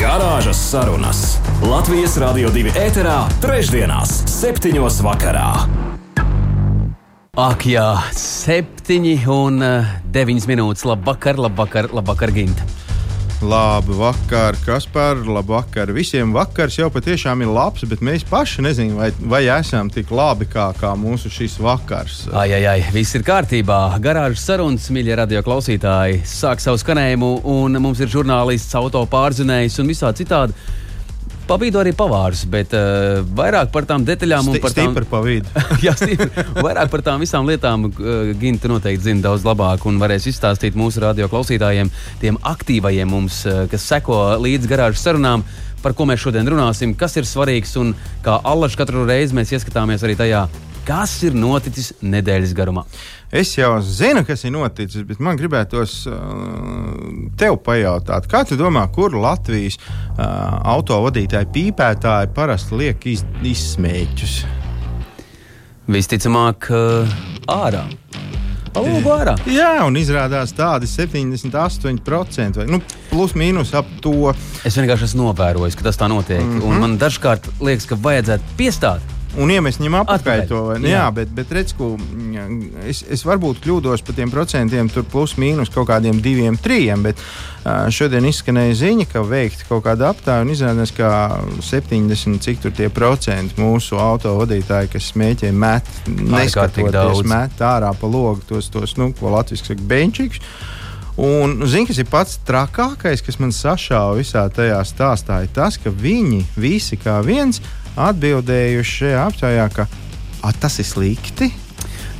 [0.00, 1.18] Garāžas sarunas
[1.60, 5.50] Latvijas Rādio 2 ēterā, trešdienās, septiņos vakarā.
[7.36, 7.84] Ak, jā,
[8.16, 10.86] septiņi un uh, deviņas minūtes.
[10.88, 12.64] Labvakar, labvakar, labvakar, Ginte.
[13.40, 15.88] Labu vakar, Kaspar, labu vakar.
[15.96, 20.44] Visiem vakars jau patiešām ir labs, bet mēs paši nezinām, vai, vai esam tik labi
[20.44, 22.26] kā, kā mūsu šis vakars.
[22.36, 23.78] Ai, ai, ai, viss ir kārtībā.
[24.04, 29.88] Garāžas sarunas, mīļie radio klausītāji, sāk savu skanējumu, un mums ir žurnālists, auto pārzinējs un
[29.88, 30.52] visā citādi.
[31.50, 35.50] Pavīdu arī pavārs, bet uh, vairāk par tām detaļām un par tām pa vidu.
[35.84, 36.28] Jā, stipri.
[36.62, 41.02] Vairāk par tām visām lietām uh, Ginta noteikti zina daudz labāk un varēs izstāstīt mūsu
[41.02, 41.90] radio klausītājiem,
[42.22, 45.42] tiem aktīvajiem mums, uh, kas seko līdz garāžas sarunām,
[45.82, 50.06] par ko mēs šodien runāsim, kas ir svarīgs un kā allaž katru reizi mēs ieskatāmies
[50.06, 50.46] arī tajā,
[50.86, 52.84] kas ir noticis nedēļas garumā.
[53.30, 56.16] Es jau zinu, kas ir noticis, bet man gribētos uh,
[57.38, 60.24] tev pajautāt, kā tu domā, kur Latvijas uh,
[60.74, 64.40] autovadītāji pīpētāji parasti liek iz, izsmēķus?
[65.90, 67.86] Visticamāk, uh, ārā.
[68.70, 69.34] Palūgu ārā.
[69.50, 72.78] Jā, un izrādās tādi 78%, vai nu,
[73.10, 74.32] plus mīnus ap to.
[74.66, 76.42] Es vienkārši esmu novērojis, ka tas tā notiek.
[76.42, 76.60] Mm.
[76.60, 76.68] -hmm.
[76.68, 79.19] Un man dažkārt liekas, ka vajadzētu piestāt.
[79.38, 80.60] Un iemest viņam apakaļ to.
[80.72, 80.90] vai jā.
[80.90, 81.92] Jā, bet, bet redz, ko,
[82.90, 87.04] es, es varbūt kļūdos par tiem procentiem, tur plus mīnus kaut kādiem diviem, trijiem.
[87.06, 87.20] Bet
[87.62, 91.12] ā, šodien izskanēja ziņa, ka veikta kaut kāda aptāja un izrādās, ka
[91.62, 98.42] 70 cik tur tie procenti mūsu autovadītāji, kas smēķē, met, neskatoties, met ārā pa logu
[98.50, 100.42] tos, tos nu, ko latviešu saka, benčikus.
[101.20, 105.92] Un, zini, kas ir pats trakākais, kas man sašāva visā tajā stāstā, ir tas, ka
[105.92, 107.60] viņi visi kā viens
[107.96, 109.86] atbildējuši šajā aptaujā, ka
[110.42, 111.50] "A, tas ir slikti.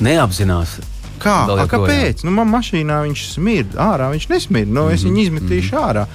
[0.01, 0.79] Neapzinās.
[1.21, 1.37] Kā?
[1.53, 2.25] A, kāpēc?
[2.25, 4.69] Nu, man mašīnā viņš smird, ārā viņš nesmird.
[4.73, 5.11] Nu, es Mhm.
[5.13, 6.07] viņu izmetīšu ārā.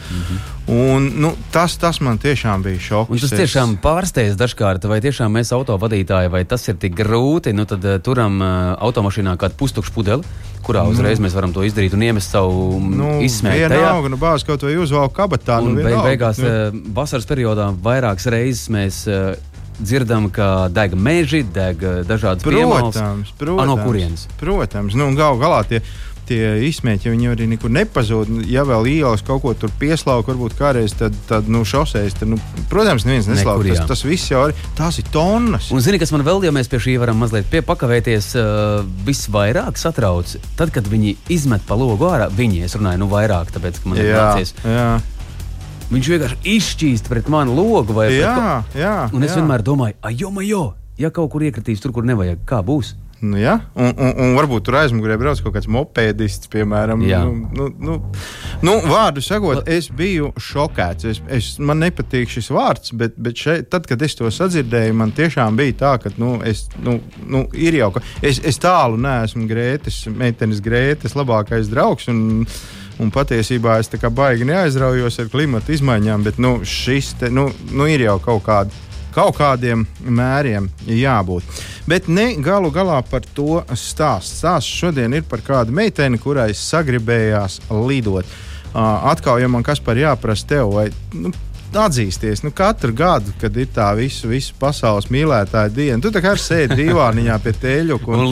[0.67, 3.11] Un, nu, tas, tas man tiešām bija šoks.
[3.13, 7.53] Un tas Es- tiešām pārsteidz dažkārt, vai tiešām mēs autovadītāji, vai tas ir tik grūti.
[7.53, 10.23] Nu, tad uh, turam uh, automašīnā kādu pustukšu pudeli,
[10.65, 13.69] kurā uzreiz mēs varam to izdarīt un iemest savu Nu, izsmēju.
[13.69, 15.59] vienalga, nu, bāz kaut vai uzvalk kabatā.
[15.61, 16.49] Un nu, beig, beigās, nu.
[16.49, 19.35] uh, vasaras periodā, vairākas reizes mēs uh,
[19.79, 22.43] dzirdam, ka deg meži, deg uh, dažādas.
[22.45, 23.69] Protams, A, protams.
[23.69, 24.27] no kurienes?
[24.41, 25.83] Protams, nu, gal galā tie.
[26.25, 28.31] Tie izsmēķi, viņi arī nekur nepazūd.
[28.49, 32.39] Ja vēl ielas kaut ko tur pieslauka, varbūt kādreiz tad, tad nu, šoseis, tad, nu,
[32.71, 33.67] protams, neviens neslauka.
[33.69, 35.69] Tas, tas viss jau ir, tās ir tonnas.
[35.69, 40.33] Un zini, kas man vēl, ja mēs pie šī varam mazliet piepakavēties, uh, visvairāk satrauc,
[40.57, 44.01] tad, kad viņi izmet pa logu ārā, viņi, es runāju, nu vairāk, tāpēc, ka man
[44.01, 44.57] ir nācies.
[44.65, 44.95] jā,
[45.91, 47.93] Viņš vienkārši izšķīst pret manu logu.
[47.93, 48.95] vai jā, ko- jā.
[49.13, 49.41] Un es jā.
[49.41, 50.63] vienmēr domāju, ah, jo, jo,
[50.97, 52.95] ja kaut kur iekritīs tur, kur nevajag, kā būs.
[53.25, 57.01] Nu, jā, un, un, un varbūt tur aizmugurē brauc kaut kāds mopēdists, piemēram.
[57.07, 57.21] Jā.
[57.23, 57.95] Nu, nu, nu,
[58.61, 61.07] nu, vārdu sakot, es biju šokēts.
[61.09, 65.15] Es, es, man nepatīk šis vārds, bet, bet šeit, tad, kad es to sadzirdēju, man
[65.15, 69.47] tiešām bija tā, ka nu, es, nu, nu, ir jau ka es, es tālu neesmu
[69.49, 72.11] Grētas, meitenes Grētas labākais draugs.
[72.11, 72.43] Un,
[73.03, 77.49] Un patiesībā es tā kā baigi neaizraujos ar klimatu izmaiņām, bet nu, šis te, nu,
[77.73, 78.83] nu, ir jau kaut kāda
[79.15, 81.45] kaut kādiem mēriem jābūt.
[81.87, 84.41] Bet ne galu galā par to stāst.
[84.41, 88.27] Stāsts šodien ir par kādu meiteni, kurai sagribējās lidot.
[88.75, 91.31] Uh, atkal, ja man kas par jāprasa tev, vai nu,
[91.79, 96.35] atzīsties, nu, katru gadu, kad ir tā visu, visu pasaules mīlētāja diena, tu tā kā
[96.39, 98.25] sēdi divāniņā pie teļuka Un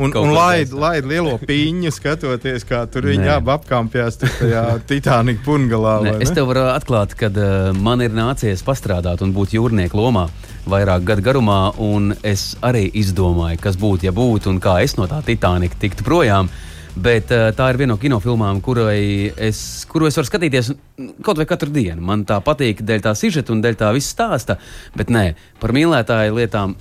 [0.00, 3.34] Un, kaut un kur laid, laid lielo piņu, skatoties, kā tur viņi Nē.
[3.38, 5.96] abi apkampjās tur tajā Titanika pungalā.
[6.04, 6.38] Ne, vai es ne?
[6.40, 10.28] tev varu atklāt, ka uh, man ir nācies pastrādāt un būt jūrnieku lomā
[10.70, 15.08] vairāk gadu garumā, un es arī izdomāju, kas būtu, ja būtu, un kā es no
[15.10, 16.50] tā Titanika tiktu projām.
[16.98, 19.60] Bet uh, tā ir viena no kinofilmām, kurai es,
[19.90, 22.02] kuru es varu skatīties mm, kaut vai katru dienu.
[22.02, 24.58] Man tā patīk dēļ tā sižeta un dēļ tā visa stāsta.
[24.98, 25.30] Bet nē,
[25.62, 26.74] par mīlētāju lietām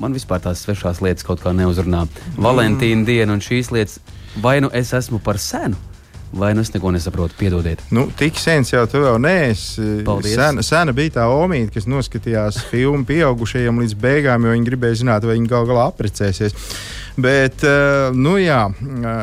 [0.00, 2.06] man vispār tās svešās lietas kaut kā neuzrunā.
[2.40, 3.98] Valentīna diena un šīs lietas,
[4.40, 5.76] vai nu es esmu par senu,
[6.32, 7.36] vai nu es neko nesaprotu.
[7.38, 7.82] Piedodiet.
[7.90, 9.84] Nu, tik sens jau tu vēl neesi.
[10.06, 10.36] Paldies.
[10.38, 15.28] Sena, sena bija tā omīte, kas noskatījās filmu pieaugušajiem līdz beigām, jo viņi gribēja zināt,
[15.28, 16.56] vai viņi gal galā apprecēsies.
[17.20, 18.62] Bet, eh, nu jā,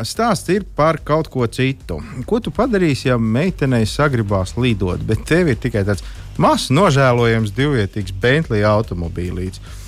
[0.06, 1.98] stāsts ir par kaut ko citu.
[2.30, 6.06] Ko tu padarīsi, ja meitenei sagribās lidot, bet tev ir tikai tāds
[6.38, 9.79] mazs, nožēlojams, divvietīgs Bentley automobīlīts?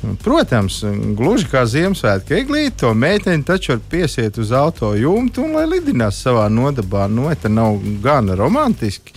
[0.00, 0.78] Protams,
[1.16, 6.22] gluži kā Ziemassvētku eglīte, to meiteni taču var piesiet uz auto jumtu un lai lidinās
[6.24, 7.04] savā nodabā.
[7.12, 9.12] Nu, tā nav gana romantiski.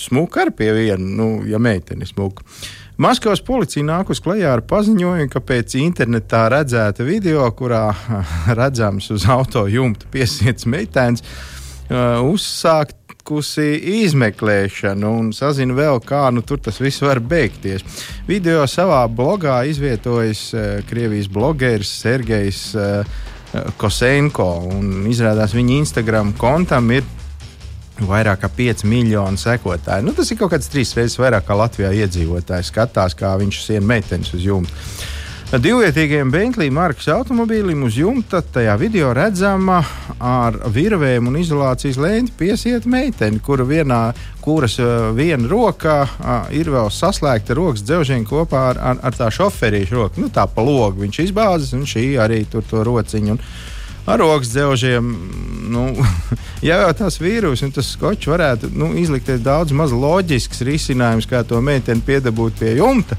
[0.00, 2.46] Smuka ar pie viena, nu, ja meitene smuka.
[2.96, 7.90] Maskavas policija nāk uz klajā ar paziņojumu, ka pēc internetā redzēta video, kurā
[8.60, 11.20] redzams uz auto jumta piesiets meitenes,
[11.90, 12.96] uh, uzsākt
[13.26, 17.82] veikusi izmeklēšanu un sazina vēl, kā nu, tas viss var beigties.
[18.28, 23.02] Video savā blogā izvietojis uh, Krievijas blogeris Sergejs uh,
[23.76, 24.70] Kosenko.
[25.10, 27.02] Izrādās viņa Instagram kontam ir
[27.98, 30.06] vairāk kā 5 miljoni sekotāju.
[30.06, 33.86] Nu, tas ir kaut kāds trīs reizes vairāk kā Latvijā iedzīvotāji skatās, kā viņš sien
[33.86, 34.86] meitenes uz jumta.
[35.56, 39.78] Divvietīgajam Bentley markas automobīlim uz jumta tajā video redzama
[40.20, 44.00] ar virvēm un izolācijas lēņu piesiet meiteni, kura vienā,
[44.44, 45.94] kuras uh, viena roka
[46.52, 50.20] ir vēl saslēgta rokas dzelžiņa kopā ar, ar, ar tā šoferīšu roku.
[50.20, 53.38] Nu, tā pa logu viņš izbāzes un šī arī tur to rociņu.
[53.38, 53.40] Un,
[54.06, 55.14] ar rokas dzelžiem.
[55.72, 55.88] Nu,
[56.68, 61.42] ja jau tas vīrus un tas skočs varētu nu, izlikties daudz maz loģisks risinājums, kā
[61.48, 63.18] to meiteni piedabūt pie jumta,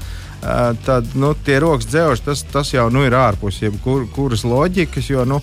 [0.86, 5.10] tad nu, tie rokas dzēvši, tas, tas jau nu, ir ārpus jebkuras loģikas.
[5.10, 5.40] Jo, nu,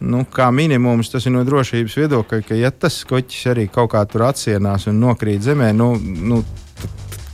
[0.00, 4.04] nu, kā minimums tas ir no drošības viedokļa, ka ja tas skoķis arī kaut kā
[4.08, 6.42] tur atsienās un nokrīt zemē, nu, nu,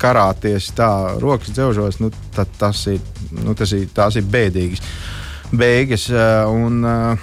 [0.00, 0.90] karāties tā
[1.22, 2.98] rokas dzēvžos, nu, tas ir,
[3.40, 4.82] nu, tas ir, ir bēdīgas
[5.54, 6.08] beigas.
[6.48, 7.18] Un, uh,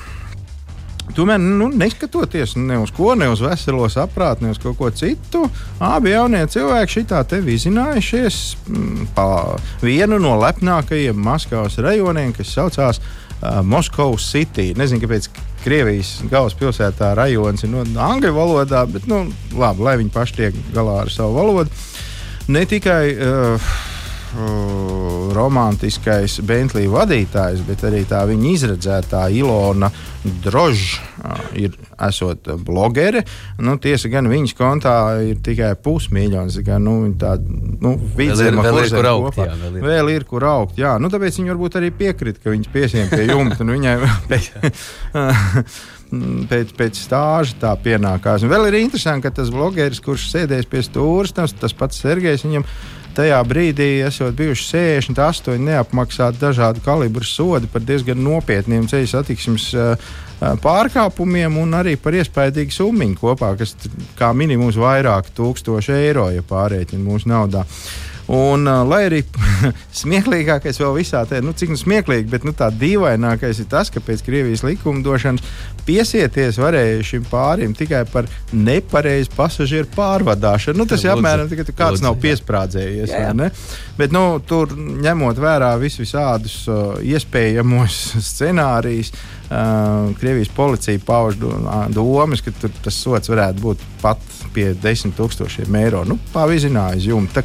[1.15, 5.43] Tomēr, nu, neskatoties ne uz ko, ne uz veselo saprātu, ne uz kaut ko citu,
[5.83, 9.27] abi jaunie cilvēki šitā te vizinājušies mm, pa
[9.83, 14.71] vienu no lepnākajiem Maskavas rajoniem, kas saucās uh, Moskavas City.
[14.77, 15.29] Nezinu, kāpēc
[15.61, 21.03] Krievijas galvaspilsētā rajonis ir no angļu valodā, bet, nu, labi, lai viņi paši tiek galā
[21.03, 21.83] ar savu valodu.
[22.51, 23.73] Ne tikai uh,
[25.35, 29.89] romantiskais Bentley vadītājs, bet arī tā viņa izredzētā Ilona
[30.21, 31.01] Droža
[31.57, 31.73] ir
[32.05, 33.23] esot blogere.
[33.61, 34.95] Nu, tiesa gan viņas kontā
[35.25, 36.59] ir tikai pusmiljons.
[36.65, 39.87] Gan, nu, tā, nu, vidzema, vēl, ir, vēl, ir, kur augt, jā, vēl, ir.
[39.87, 40.77] vēl ir kur augt.
[40.81, 40.93] Jā.
[41.01, 43.65] Nu, tāpēc viņi varbūt arī piekrita, ka viņas piesien pie jumta.
[43.65, 43.97] Nu, viņai
[46.51, 48.45] pēc, pēc, stāža tā pienākās.
[48.45, 52.45] Un vēl ir interesanti, ka tas blogeris, kurš sēdēs pie stūra, tas, tas pats Sergejs,
[52.47, 52.67] viņam
[53.15, 60.11] tajā brīdī esot bijuši 68 neapmaksāti dažādu kalibru sodi par diezgan nopietniem ceļu satiksmes uh,
[60.61, 63.75] pārkāpumiem un arī par iespaidīgu summu kopā, kas
[64.17, 67.65] kā minimums vairāk tūkstoši eiro, ja pārreķina mūsu naudā.
[68.31, 69.19] Un, uh, lai arī
[70.01, 73.99] smieklīgākais vēl visā tajā, nu, cik nu smieklīgi, bet nu, tā dīvainākais ir tas, ka
[74.03, 75.43] pēc Krievijas likumdošanas
[75.83, 80.79] piesieties varēja šim pārim tikai par nepareizu pasažieru pārvadāšanu.
[80.79, 83.11] Nu, tas ir apmēram tikai kāds Lūdzu, nav piesprādzējies.
[83.11, 83.49] Jā, jā.
[83.99, 87.99] Bet, nu, tur ņemot vērā visus visādus uh, iespējamos
[88.31, 89.11] scenārijus,
[89.49, 94.23] uh, Krievijas policija pauž domas, ka tur, tas sots varētu būt pat
[94.55, 96.05] pie 10 tūkstošiem eiro.
[96.07, 97.43] Nu, Pavizināja jumta.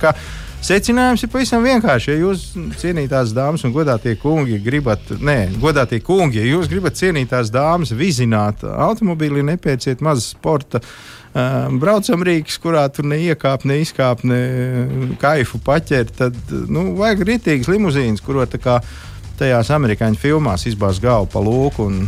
[0.67, 2.09] Secinājums ir pavisam vienkāršs.
[2.09, 2.41] Ja jūs,
[2.81, 8.65] cienītās dāmas un godātie kungi, gribat, nē, godātie kungi, ja jūs gribat cienītās dāmas vizināt
[8.67, 10.81] automobīlī, nepieciet mazas sporta.
[11.37, 14.41] Um, braucam rīks, kurā tur neiekāp, neizkāp, ne
[15.23, 16.15] kaifu paķert.
[16.19, 18.81] Tad nu, vajag rītīgas limuzīnas, kurot tā kā
[19.39, 22.07] tajās amerikāņu filmās izbāz galvu pa lūku un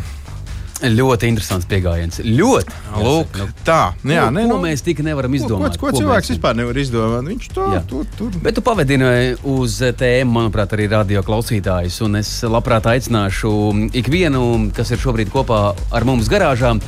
[0.78, 2.20] Ļoti interesants pieejams.
[2.23, 2.76] Ļoti.
[3.02, 3.80] Lūk, nu, tā.
[4.04, 5.75] Nu, jā, ne, nu, mēs tik nevaram izdomāt.
[5.75, 6.37] Ko, ko, ko cilvēks mēs...
[6.37, 7.26] vispār nevar izdomāt?
[7.26, 8.38] Viņš to tur, tur.
[8.44, 11.99] Bet tu pavadināji uz tēmu, manuprāt, arī radio klausītājus.
[12.06, 13.52] Un es labprāt aicināšu
[13.99, 14.44] ikvienu,
[14.76, 16.82] kas ir šobrīd kopā ar mums garāžām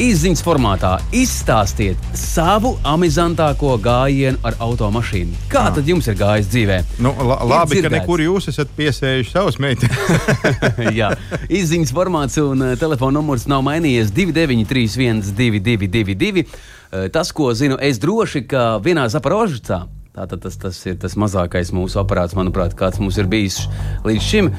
[0.00, 5.36] izziņas formātā izstāstiet savu amizantāko gājienu ar automašīnu.
[5.52, 5.74] Kā ah.
[5.76, 6.78] tad jums ir gājis dzīvē?
[7.04, 10.00] Nu, la, labi, ka nekur jūs esat piesējuši savus meitenes.
[11.00, 11.12] Jā,
[11.52, 16.46] izziņas formāts un uh, telefona numurs nav mainījies 293, 222,
[17.12, 19.84] tas, ko zinu, es droši, ka vienā Zaporožicā
[20.20, 23.62] Tātad tas, tas ir tas mazākais mūsu aparāts, manuprāt, kāds mums ir bijis
[24.04, 24.50] līdz šim.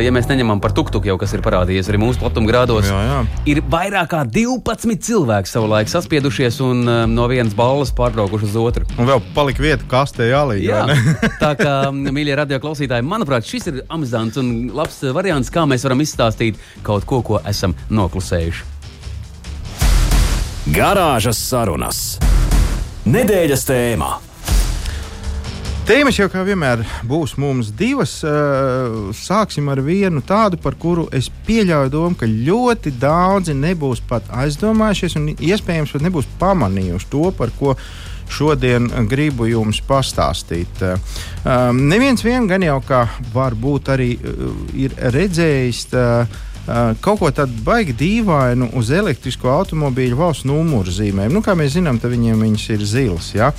[0.00, 3.18] Ja mēs neņemam par tuktuku, jau kas ir parādījies arī mūsu platumgrādos, jā, jā.
[3.52, 8.88] ir vairāk kā 12 cilvēki savulaik saspiedušies un um, no vienas balvas pārbraukuši uz otru.
[8.96, 10.62] Un vēl palika vieta kastē jālī.
[10.64, 10.86] Jā,
[11.42, 16.00] tā kā, mīļie radio klausītāji, manuprāt, šis ir amizants un labs variants, kā mēs varam
[16.00, 18.64] izstāstīt kaut ko, ko esam noklusējuši.
[20.72, 22.02] Garāžas sarunas.
[23.04, 24.29] Nedēļas tēmā.
[25.90, 28.12] Tēmas jau kā vienmēr būs mums divas.
[29.18, 35.16] Sāksim ar vienu tādu, par kuru es pieļauju domu, ka ļoti daudzi nebūs pat aizdomājušies
[35.18, 37.74] un iespējams pat nebūs pamanījuši to, par ko
[38.30, 40.84] šodien gribu jums pastāstīt.
[41.42, 43.02] Um, neviens vien gan jau kā
[43.34, 44.46] varbūt arī uh,
[44.78, 45.82] ir redzējis.
[45.90, 46.46] Uh,
[47.00, 51.32] kaut ko tādu baigi dīvainu uz elektrisko automobīļu valsts numuru zīmēm.
[51.34, 53.30] Nu, kā mēs zinām, viņiem viņas ir zilas.
[53.34, 53.50] Ja?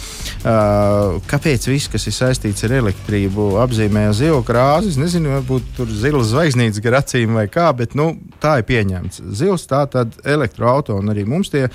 [1.31, 4.93] Kāpēc viss, kas ir saistīts ar elektrību, apzīmē zilu krāsu?
[4.93, 9.23] Es nezinu, varbūt tur zilas zvaigznītes gar acīm vai kā, bet nu, tā ir pieņemts.
[9.41, 11.67] Zils tā tad elektroautorāta un arī mums tie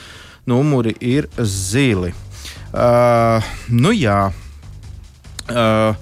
[0.46, 2.12] numuri ir zili.
[2.72, 4.30] Uh, nu jā.
[5.46, 5.94] Uh,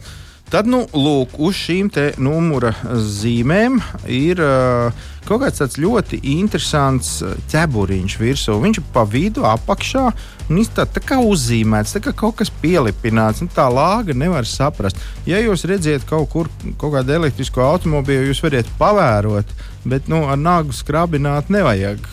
[0.54, 1.88] Tad, nu, lūk, uz šīm
[2.23, 7.16] numura zīmēm ir uh, kaut kāds tāds ļoti interesants
[7.50, 8.54] ķēburiņš virsū.
[8.62, 10.04] Viņš ir pa vidu, apakšā,
[10.46, 13.42] un viņš tā, tā kā uzzīmēts, tā kā kaut kas pielipināts.
[13.56, 15.02] Tā lāga nevar saprast.
[15.26, 19.50] Ja jūs redzat kaut kur kaut kādu elektrisko automobīlu, jūs varat pavērot,
[19.90, 22.06] bet nu, ar nāgu skrabināt nevajag.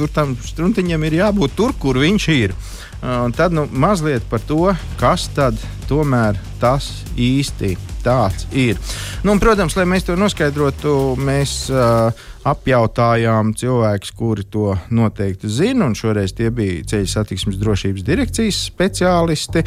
[0.00, 2.56] Tur tam struntiņam ir jābūt tur, kur viņš ir.
[3.04, 6.88] Un tad nu, mazliet par to, kas tad tomēr tas
[7.20, 7.76] īsti
[8.06, 8.78] tāds ir.
[9.24, 12.14] Nu, un, protams, lai mēs to noskaidrotu, mēs uh,
[12.46, 19.64] apjautājām cilvēkus, kuri to noteikti zina, un šoreiz tie bija ceļu satiksmes drošības direkcijas speciālisti.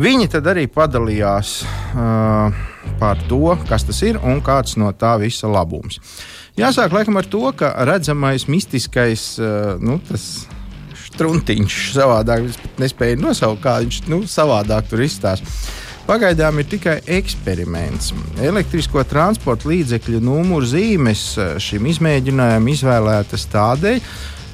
[0.00, 2.60] Viņi tad arī padalījās uh,
[3.00, 6.00] par to, kas tas ir un kāds no tā visa labums.
[6.58, 10.46] Jāsāk laikam ar to, ka redzamais mistiskais, uh, nu, tas
[11.14, 12.48] struntiņš savādāk.
[12.50, 15.46] Es nespēju nosaukt, kā viņš nu, savādāk tur izstāsta.
[16.08, 18.10] Pagaidām ir tikai eksperiments.
[18.42, 24.00] Elektrisko transporta līdzekļu numuru zīmes eh, šim izmēģinājumam izvēlētas tādēļ,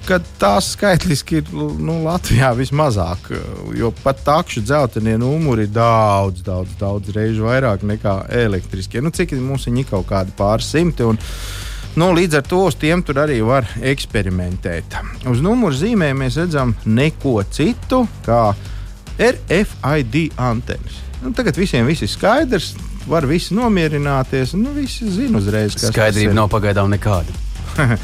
[0.07, 3.31] ka tās skaitliski ir nu, Latvijā vismazāk.
[3.79, 9.01] Jo pat takšu dzeltenie numuri ir daudz, daudz, daudz reižu vairāk nekā elektriskie.
[9.03, 11.07] Nu, cik mums ir kaut kādi pāris simti.
[11.07, 11.19] Un,
[11.97, 14.99] Nu, līdz ar to uz tiem tur arī var eksperimentēt.
[15.31, 18.51] Uz numuru zīmēm mēs redzam neko citu kā
[19.17, 20.99] RFID antenas.
[21.23, 22.75] Nu, tagad visiem viss ir skaidrs,
[23.09, 24.53] var visi nomierināties.
[24.61, 27.33] Nu, visi zina uzreiz, kas Skaidrība nav pagaidām nekāda.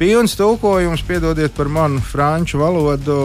[0.00, 3.18] Pilns tulkojums, piedodiet par manu franču valodu,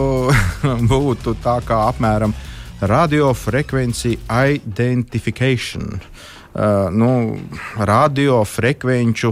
[0.91, 2.35] būtu tā kā apmēram
[2.83, 5.95] radiofrekvenci identification.
[6.53, 7.09] Uh, nu,
[7.79, 9.31] radiofrekvenču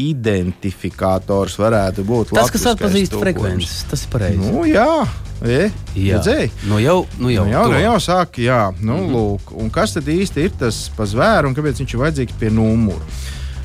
[0.00, 3.84] identifikators varētu būt tas, kas atpazīst frekvences.
[3.90, 4.50] Tas ir pareizi.
[4.50, 5.04] Nu, jā,
[5.44, 5.66] E,
[5.98, 6.20] jā,
[6.64, 9.12] nu jau, nu jau, nu jau, nu jau sāk, jā, nu, mm -hmm.
[9.12, 9.50] lūk.
[9.60, 13.04] Un kas tad īsti ir tas pa zvēru un kāpēc viņš ir vajadzīgs pie numura?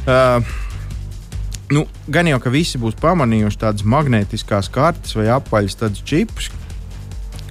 [0.03, 0.43] Uh,
[1.71, 6.49] nu, gan jau, ka visi būs pamanījuši tādas magnētiskās kartes vai apaļas tādus čipus,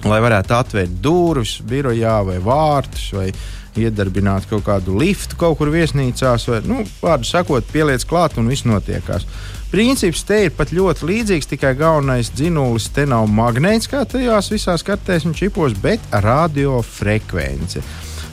[0.03, 3.31] lai varētu atvērt durvis birojā vai vārtus vai
[3.77, 8.65] iedarbināt kaut kādu liftu kaut kur viesnīcās, vai, nu, vārdu sakot, pieliec klāt un viss
[8.67, 9.27] notiekās.
[9.69, 14.85] Princips te ir pat ļoti līdzīgs, tikai galvenais dzinulis te nav magnēts, kā tajās visās
[14.85, 17.83] kartēs un čipos, bet radiofrekvence.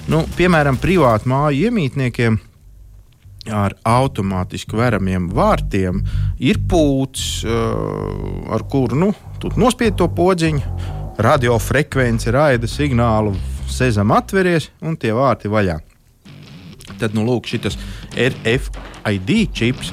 [0.09, 2.39] Nu, piemēram, privātu māju iemītniekiem
[3.53, 6.01] ar automātiski veramiem vārtiem
[6.43, 9.11] ir pūts, uh, ar kuru nu,
[9.59, 10.95] nospied to podziņu.
[11.17, 13.33] Radiofrekvence raida signālu
[13.71, 15.81] sezam atveries un tie vārti vaļā.
[16.97, 17.77] Tad, nu, lūk, šis
[18.15, 19.93] RFID čips,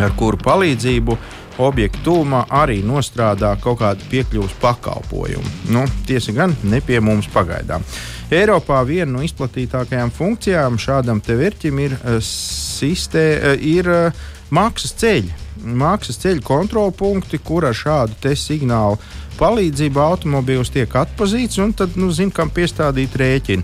[0.00, 1.16] ar kuru palīdzību
[1.62, 5.52] objektu tūmā arī nostrādā kaut kādu piekļuves pakalpojumu.
[5.74, 7.84] Nu, tiesa gan ne pie mums pagaidām.
[8.32, 14.96] Eiropā viena no izplatītākajām funkcijām šādam te vērķim ir, uh, sistē, uh, ir uh, maksas
[15.02, 15.40] ceļi.
[15.62, 18.96] Maksas ceļu kontrolpunkti, kur ar šādu signālu
[19.38, 23.62] palīdzību automobīls tiek atpazīts un tad nu, zina, kam piestādīt rēķinu.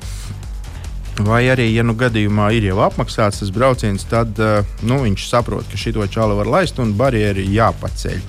[1.26, 5.66] Vai arī, ja nu gadījumā ir jau apmaksāts tas brauciens, tad uh, nu, viņš saprot,
[5.66, 8.20] ka šito čālu var laist un barjeri jāpaceļ.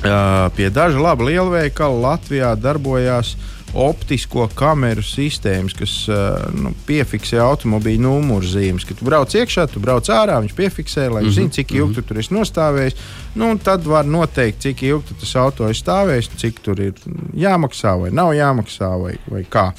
[0.00, 3.34] Uh, pie daža laba lielveikala Latvijā darbojās
[3.76, 8.86] optisko kameru sistēmas, kas uh, nu, piefiksē automobīļa numuru zīmes.
[8.88, 11.36] Kad tu brauc iekšā, tu brauc ārā, viņš piefiksē, lai mm -hmm.
[11.36, 11.94] zinātu, cik ilgi mm -hmm.
[11.94, 12.96] tu tur esi nostājis.
[13.38, 16.96] Nu, tad var noteikt, cik ilgi tas auto ir stāvējis, cik tur ir
[17.38, 19.70] jāmaksā vai nav jāmaksā vai, vai kā.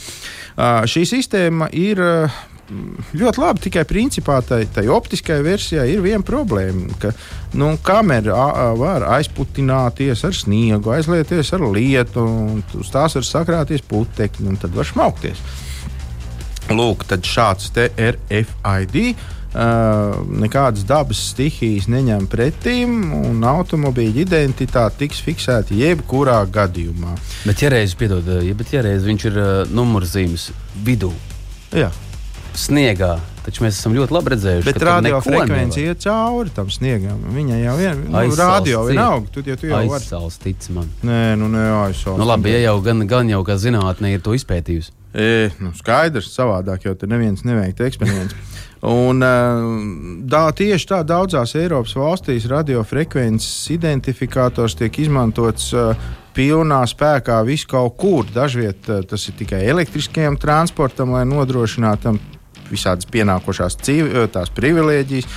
[0.55, 2.39] Uh, šī sistēma ir uh,
[3.17, 3.63] ļoti labi.
[3.65, 7.11] Tikai principā tai, tai optiskajai versijai ir viena problēma, ka
[7.59, 14.47] nu, kamera var aizputināties ar sniegu, aizlieties ar lietu, un uz tās var sakrāties putekļi,
[14.53, 15.43] un tad var šmaukties.
[16.71, 18.99] Lūk, tad šāds te ir RFID.
[19.51, 27.17] Nekādas dabas stihijas neņem pretīm, un automobīļa identitāte tiks fiksēta jebkurā gadījumā.
[27.47, 29.41] Bet, ja reiz, piedod, ja, bet, ja reiz viņš ir
[29.73, 30.51] numurzīmes
[30.87, 31.11] vidū,
[31.71, 31.91] Jā
[32.57, 34.77] sniegā Taču mēs esam ļoti labi redzējuši, Bet
[35.73, 35.77] nevar.
[35.81, 37.23] iet cauri tam sniegam.
[37.33, 39.31] Viņai jau ir nu, radio vienalga.
[39.33, 39.79] Tu, ja tu jau.
[39.81, 40.91] Aizsals, tic man.
[41.01, 42.19] Nē, nu ne aizsals.
[42.21, 44.93] Nu, labi, ja jau gan, gan jau kā zinātnē ir to izpētījusi.
[45.17, 48.37] E, nu, skaidrs, savādāk jau tur neviens neveiktu eksperiments.
[48.81, 49.21] Un,
[50.25, 55.93] tā, tieši tā daudzās Eiropas valstīs radiofrekvences identifikators tiek izmantots uh,
[56.33, 58.25] pilnā spēkā visu kaut kur.
[58.33, 62.15] Dažviet uh, tas ir tikai elektriskajam transportam, lai nodrošinātu
[62.71, 65.29] visādas pienākošās civ, tās privilēģijas.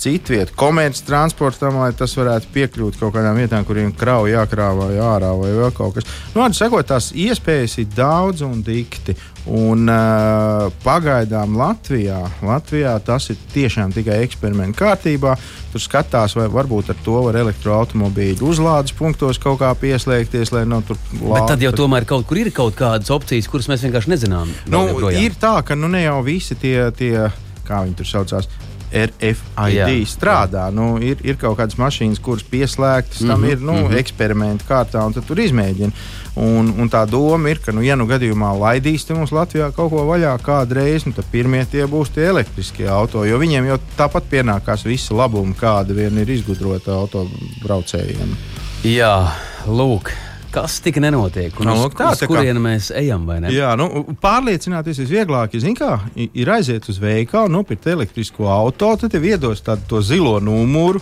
[0.00, 5.50] Citviet, komerces transportam, lai tas varētu piekļūt kaut kādām vietām, kuriem krauja jākrāvā ārā vai
[5.58, 6.06] vēl kaut kas.
[6.32, 9.12] Nu, Vārdu sakot, tās iespējas ir daudz un dikti.
[9.50, 15.34] Un, uh, pagaidām Latvijā, Latvijā tas ir tiešām tikai eksperimenta kārtībā.
[15.72, 20.84] Tur skatās, vai varbūt ar to var elektroautobīdu uzlādes punktos kaut kā pieslēgties, lai nav
[20.88, 24.52] tur Bet tad jau tomēr kaut kur ir kaut kādas opcijas, kuras mēs vienkārši nezinām.
[24.72, 27.28] Nu, ir tā, ka nu, ne jau visi tie, tie
[27.68, 28.50] kā viņi tur saucās.
[28.90, 30.66] RFID Jā, strādā.
[30.68, 30.74] Jā.
[30.74, 33.98] Nu, ir, ir kaut kādas mašīnas, kuras pieslēgtas, mm -hmm, tam ir nu, mm -hmm.
[33.98, 35.92] eksperimenta kārtā, un tur izmēģina.
[36.36, 39.90] Un, un tā doma ir, ka, nu, ja nu gadījumā laidīs te mums Latvijā kaut
[39.90, 44.24] ko vaļā kādreiz, nu, tad pirmie tie būs tie elektriskie auto, jo viņiem jau tāpat
[44.30, 48.36] pienākās visi labumi, kāda vien ir izgudrota autobraucējiem.
[48.84, 49.32] Jā,
[49.66, 50.29] lūk.
[50.50, 51.54] Kas tik nenotiek?
[51.62, 53.22] Un Nu, uz, tā, uz tā kā- mēs ejam?
[53.54, 55.92] Jā, nu, pārliecināties visvieglāk kā,
[56.34, 61.00] ir aiziet uz veikalu, nopirkt elektrisko auto, tad iedos tādu to zilo numuru,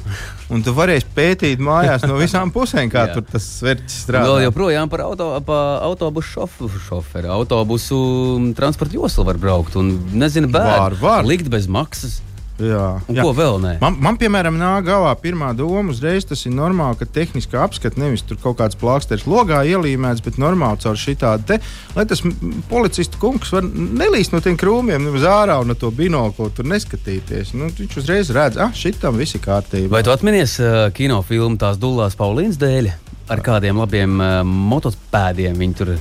[0.53, 4.39] un tu varēsi pētīt mājās no visām pusēm, kā tur tas svērts Vēl strādā.
[4.51, 7.33] joprojām par auto, pa autobusu šoferu, šoferu.
[7.33, 7.97] Autobusu
[8.39, 9.77] mm, transporta joslu var braukt.
[9.81, 11.25] Un, nezinu, bērnu Var, var.
[11.25, 12.21] likt bez maksas.
[12.59, 13.23] Jā, Un jā.
[13.23, 13.73] ko vēl nē?
[13.83, 18.25] Man, man, piemēram, nāk galvā pirmā doma, uzreiz tas ir normāli, ka tehniski apskats nevis
[18.27, 21.61] tur kaut kāds plāksters logā ielīmēts, bet normāli caur šitādu te,
[21.95, 22.23] lai tas
[22.71, 27.55] policistu kungs var nelīst no tiem krūmiem, nemaz ārā un no to binoklu tur neskatīties.
[27.55, 29.93] Nu, viņš uzreiz redz, ah, šitam viss ir kārtībā.
[29.95, 32.91] Vai tu atceries uh, kinofilmu tās Dulās Paulīnas dēļ?
[33.29, 35.95] Ar kādiem labiem uh, motocikļiem viņi tur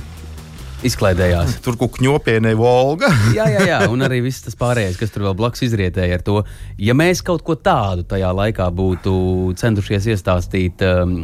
[0.86, 1.58] izklaidējās.
[1.64, 3.10] Tur kaut kņopienē Volga.
[3.38, 6.42] jā, jā, jā, un arī viss tas pārējais, kas tur vēl blakus izrietēja ar to.
[6.82, 9.14] Ja mēs kaut ko tādu tajā laikā būtu
[9.58, 11.16] centušies iestāstīt um,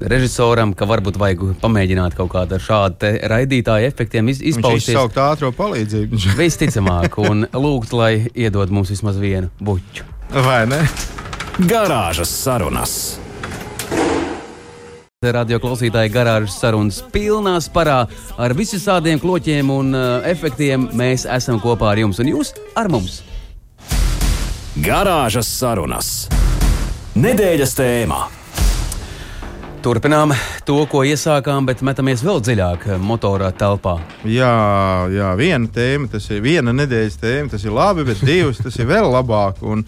[0.00, 4.88] režisoram, ka varbūt vajag pamēģināt kaut kādu ar šādu raidītāju efektiem iz, Viņš izpausties.
[4.94, 6.22] izsaukt ātrā palīdzību.
[6.40, 10.10] Visticamāk, un lūgt, lai iedod mums vismaz vienu buļķu.
[10.46, 10.82] Vai ne?
[11.68, 12.96] Garāžas sarunas.
[15.24, 18.02] Radio klausītāji garāžas sarunas pilnā sparā
[18.36, 20.82] ar visādiem kloķiem un uh, efektiem.
[20.92, 23.22] Mēs esam kopā ar jums un jūs ar mums.
[24.76, 26.10] Garāžas sarunas.
[27.16, 28.18] Nedēļas tēmā.
[29.80, 30.34] Turpinām
[30.68, 33.96] to, ko iesākām, bet metamies vēl dziļāk motorā telpā.
[34.28, 34.52] Jā,
[35.16, 38.92] jā, viena tēma, tas ir viena nedēļas tēma, tas ir labi, bet divas tas ir
[38.92, 39.64] vēl labāk.
[39.64, 39.86] Un,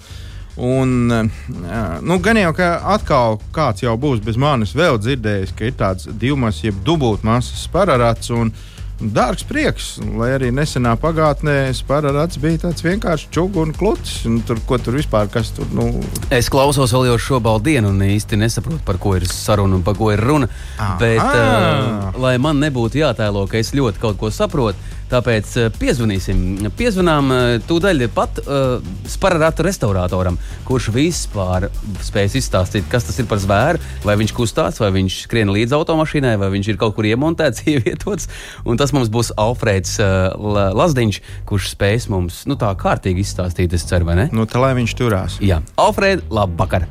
[0.58, 1.30] un,
[1.64, 5.78] jā, nu, gan jau, ka atkal kāds jau būs bez manis vēl dzirdējis, ka ir
[5.78, 8.32] tāds divmas, jeb dubultmasas pararats.
[8.34, 8.52] Un,
[8.98, 9.84] Dārgs prieks,
[10.18, 14.24] lai arī nesenā pagātnē Spārāts bija tāds un kluts.
[14.26, 16.02] Un tur, ko tur vispār, kas tur, nu,
[16.34, 19.94] Es klausos vēl jau šo baldienu un īsti nesaprotu, par ko ir saruna un par
[19.94, 20.48] ko ir runa.
[20.78, 20.96] Aha.
[20.98, 26.68] Bet, uh, lai man nebūtu jātēlo, ka es ļoti kaut ko saprotu, tāpēc uh, piezvanīsim.
[26.78, 31.68] Piezvanām uh, tūdaļ pat uh, Spārāta restauratoram, kurš vispār
[32.04, 36.36] spēs izstāstīt, kas tas ir par zvēru, vai viņš kustās, vai viņš skrien līdz automašīnai,
[36.40, 38.28] vai viņš ir kaut kur iemontēts, ievietots.
[38.68, 43.74] Un tas mums būs Alfrēds uh, La- Lazdiņš, kurš spēs mums nu, tā kārtīgi izstāstīt,
[43.76, 44.28] es ceru, vai ne?
[44.34, 45.40] nu tā lai viņš turās.
[45.44, 46.88] Jā, Alfrēds, labvakar!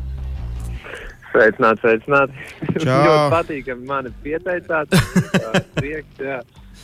[1.38, 2.45] Sveicināti, sveicināti.
[2.88, 4.95] Ļoti patīkami mani pieteicāt.
[5.77, 6.39] Prieks, jā.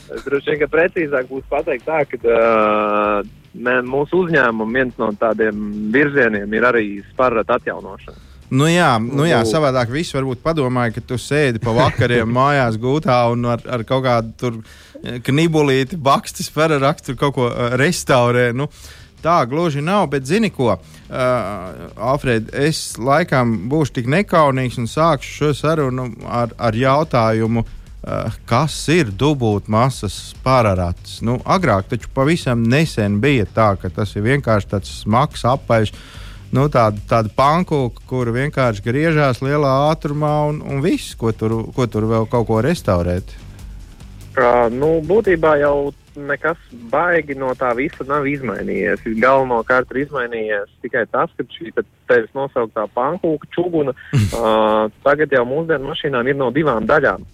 [0.08, 5.66] Droši vien, ka precīzāk būs pateikt tā, ka uh, mē, mūsu uzņēmuma viens no tādiem
[5.94, 8.30] virzieniem ir arī sparata atjaunošana.
[8.54, 13.16] Nu jā, nu jā, savādāk viss varbūt padomāja, ka tu sēdi pa vakariem mājās gūtā
[13.32, 18.50] un ar, ar kaut kādu tur eh, knibulīti, bakstis, pararakstu kaut ko uh, restaurē.
[18.54, 18.68] Nu,
[19.24, 25.38] tā gluži nav, bet zini ko, uh, Alfred, es laikam būšu tik nekaunīgs un sākšu
[25.38, 27.64] šo sarunu ar, ar jautājumu.
[28.04, 31.22] Uh, kas ir dubultmasas pararats?
[31.24, 35.94] Nu, agrāk taču pavisam nesen bija tā, ka tas ir vienkārši tāds smags apaļš
[36.52, 41.86] nu, tāda, tāda pankūka, kur vienkārši griežās lielā ātrumā un, un viss, ko tur, ko
[41.88, 43.32] tur vēl kaut ko restaurēt.
[44.34, 46.60] Uh, nu, būtībā jau nekas
[46.92, 49.06] baigi no tā visa nav izmainījies.
[49.22, 55.46] Galvenokārt ir izmainījies tikai tas, ka šī te tevis nosauktā pankūka čūguna uh, tagad jau
[55.48, 57.24] mūsdienu mašīnām ir no divām daļām.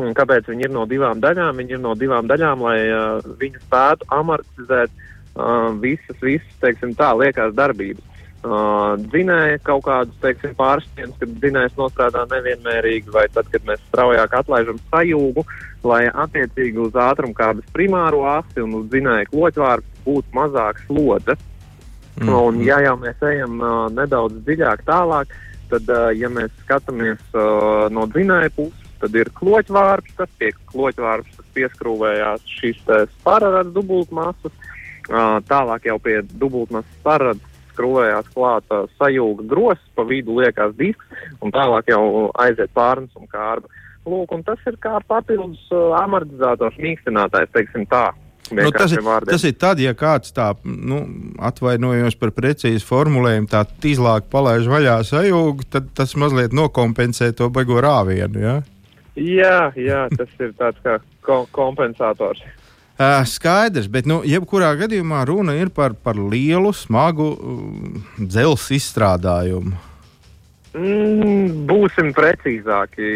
[0.00, 1.58] Un kāpēc viņi ir no divām daļām?
[1.60, 4.92] Viņi ir no divām daļām, lai uh, viņi spētu amortizēt
[5.36, 8.08] uh, visas, visas, teiksim tā, liekās darbības.
[8.42, 14.34] Uh, dzinēja kaut kādus, teiksim, pārsteigums, kad dzinējs nostrādā nevienmērīgi, vai tad, kad mēs straujāk
[14.40, 15.44] atlaižam sajūgu,
[15.86, 21.38] lai attiecīgi uz ātrumkābes primāro asi un uz dzinēja kloķvārdu būtu mazāk slodze.
[22.18, 22.34] Mm.
[22.34, 25.30] Un, ja jau mēs ejam uh, nedaudz dziļāk tālāk,
[25.70, 31.40] tad, uh, ja mēs skatāmies uh, no dzinēja puses, tad ir kloķvārds, kas pie kloķvārds
[31.56, 32.82] pieskrūvējās šīs
[33.18, 34.54] spārādas dubultmasas.
[35.48, 41.52] Tālāk jau pie dubultmasas spārādas skrūvējās klāt uh, sajūga grozs, pa vidu liekas disks, un
[41.54, 43.70] tālāk jau aiziet pārnes un kārba.
[44.02, 45.62] Lūk, un tas ir kā papildus
[46.00, 48.10] amortizators, mīkstinātājs, teiksim tā.
[48.52, 50.98] Nu, tas, ir, tas ir tad, ja kāds tā, nu,
[51.40, 57.78] atvainojos par precīzu formulējumu, tā izlāk palaiž vaļā sajūgu, tad tas mazliet nokompensē to beigo
[57.80, 58.42] rāvienu.
[58.42, 58.56] Ja?
[59.18, 62.40] Jā, jā, tas ir tāds kā ko kompensators.
[62.92, 69.72] Uh, skaidrs, bet nu, jebkurā gadījumā runa ir par, par lielu, smagu uh, dzelzceļa izstrādājumu.
[70.72, 73.08] Mm, būsim precīzāki.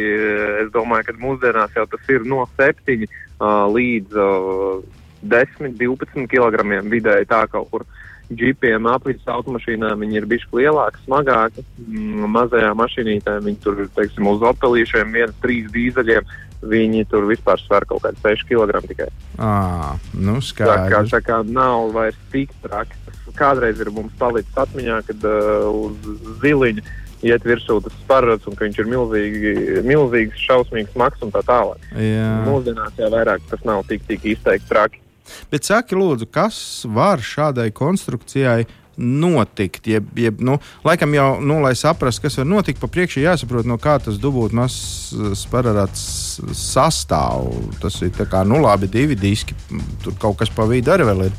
[0.65, 4.83] Es domāju, ka mūsdienās jau tas ir no 7 uh, līdz uh,
[5.25, 7.87] 10, 12 kg vidēji tā kaut kur.
[8.27, 11.63] Džipiem, aprītas automašīnām viņi ir bijuši lielāki, smagāki.
[11.85, 16.27] Mm, mazajā mašīnītē viņi tur, teiksim, uz opelīšiem, viens, trīs dīzeļiem.
[16.67, 19.11] Viņi tur vispār sver kaut kādu 6 kg tikai.
[19.39, 22.97] À, nu tā, kā, tā kā nav vairs tik traki.
[23.37, 26.87] Kādreiz ir mums palicis atmiņā, kad uh, uz ziliņa
[27.27, 29.55] iet virsū tas sparats un ka viņš ir milzīgi,
[29.87, 31.91] milzīgs, šausmīgs, smags un tā tālāk.
[31.95, 32.31] Jā.
[32.49, 35.03] Mūsdienās jau vairāk tas nav tik, tik izteikti traki.
[35.53, 36.59] Bet saki, lūdzu, kas
[36.89, 39.89] var šādai konstrukcijai notikt?
[39.91, 43.77] Jeb, jeb, nu, laikam jau, nu, lai saprastu, kas var notikt, pa priekšu jāsaprot, no
[43.83, 46.07] kā tas dubultmasas parāds
[46.57, 47.51] sastāv.
[47.83, 49.57] Tas ir kā, nu, labi, divi diski,
[50.05, 51.37] tur kaut kas pa vidu arī vēl ir.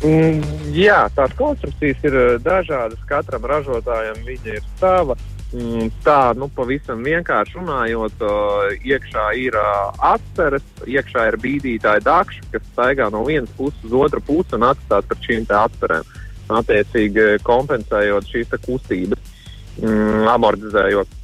[0.00, 0.40] Mm,
[0.72, 3.02] jā, tās konstrukcijas ir eh, dažādas.
[3.08, 5.16] Katram ražotājam viņa ir sava.
[5.50, 12.44] Mm, tā, nu, pavisam vienkārši runājot, uh, iekšā ir uh, atceres, iekšā ir bīdītāja dakša,
[12.52, 16.12] kas staigā no vienas puses uz otru pusi un atstās par šīm atcerēm.
[16.54, 19.34] Attiecīgi kompensējot šīs kustības,
[19.82, 21.18] mm, amortizējot.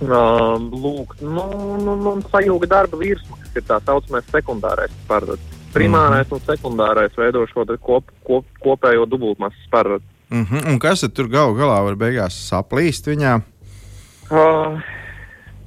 [0.00, 1.44] Uh, lūk, nu,
[1.84, 5.58] nu, nu, sajūga darba virsma, kas ir tā saucamais sekundārais parāds.
[5.70, 10.02] Primārais mm un sekundārais veido šo kop, kop, kopējo dubultmasas parādu.
[10.30, 10.72] Mm -hmm.
[10.72, 13.40] Un kas tur galu galā var beigās saplīst viņā?
[14.30, 14.78] Uh,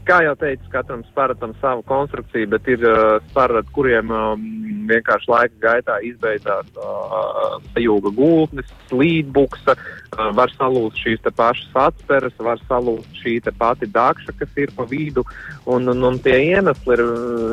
[0.07, 4.45] kā jau teicu, katram sparatam savu konstrukciju, bet ir uh, sparati, kuriem um,
[4.87, 12.61] vienkārši laika gaitā izbeigās uh, sajūga gultnes, slīdbuksa, uh, var salūzt šīs pašas atceres, var
[12.69, 15.25] salūzt šī pati dakša, kas ir pa vidu,
[15.67, 17.03] un, un, un tie iemesli ir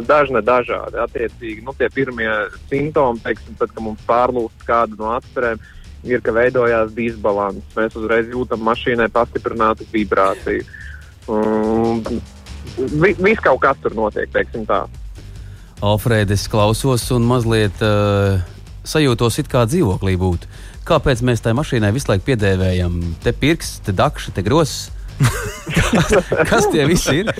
[0.06, 0.98] dažne dažādi.
[1.02, 2.30] Attiecīgi, nu, tie pirmie
[2.70, 5.58] simptomi, teiksim, tad, kad mums pārlūst kādu no atcerēm,
[6.06, 7.66] ir, ka veidojās disbalans.
[7.76, 10.66] Mēs uzreiz jūtam mašīnai pastiprinātu vibrāciju.
[11.28, 12.00] Um,
[12.76, 14.84] vi, Viss kaut kas tur notiek, teiksim tā.
[15.84, 18.40] Alfrēds, klausos un mazliet uh,
[18.84, 20.48] sajūtos, it kā dzīvoklī būtu.
[20.88, 24.90] Kāpēc mēs tai mašīnai visu laiku piedēvējam te pirksts, te dakša, te grozs?
[25.20, 26.14] kas,
[26.50, 27.32] kas tie visi ir?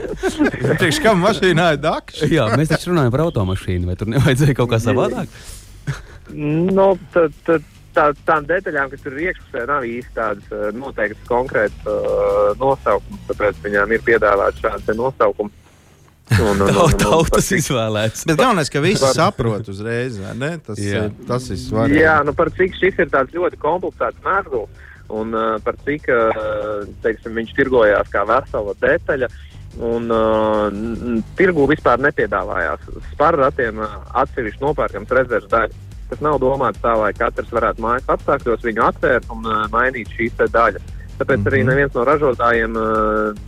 [0.78, 2.30] Priekš kam mašīnā ir dakša?
[2.30, 5.30] Jā, mēs taču runājam par automašīnu, vai tur nevajadzēja kaut kā savādāk?
[6.30, 11.26] no, tad, tad tā, tām detaļām, kas tur ir iekšpusē, nav īsti tādas uh, noteiktas
[11.28, 15.56] konkrētas uh, nosaukums, tāpēc viņām ir piedāvāts šāds nosaukums.
[16.30, 18.22] Un, un, un, un, Tautas izvēlēts.
[18.28, 19.16] Bet galvenais, ka visi par...
[19.16, 20.52] saprot uzreiz, ne?
[20.62, 21.08] Tas, Jā.
[21.26, 22.04] tas ir svarīgi.
[22.04, 26.84] Jā, nu par cik šis ir tāds ļoti komplicēts mērgls un uh, par cik, uh,
[27.02, 29.30] teiksim, viņš tirgojās kā vesela detaļa.
[29.86, 30.70] Un uh,
[31.38, 32.86] tirgu vispār nepiedāvājās.
[33.12, 35.89] Spārratiem uh, atsevišķi nopērkams rezerves daļas.
[36.10, 40.34] Tas nav domāts tā, lai katrs varētu mājas apstākļos viņu atvērt un uh, mainīt šīs
[40.40, 40.82] daļas.
[41.20, 41.52] Tāpēc mm -hmm.
[41.52, 41.68] arī mhm.
[41.68, 43.46] neviens no ražotājiem uh,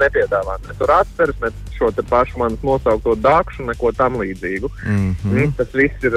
[0.00, 4.70] nepiedāvā ne tur atceres, ne šo pašu manas nosaukto dakšu, neko tam līdzīgu.
[4.86, 5.52] Mm -hmm.
[5.56, 6.12] Tas viss ir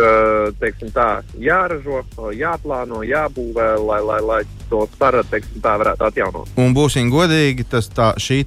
[0.93, 6.47] tā, jāražo, jāplāno, jābūvē, lai, lai, lai to tā varētu atjaunot.
[6.57, 8.43] Un būsim godīgi, tas tā, šī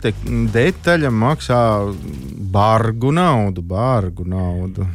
[0.53, 1.95] detaļa maksā
[2.53, 4.87] bargu naudu, bargu naudu.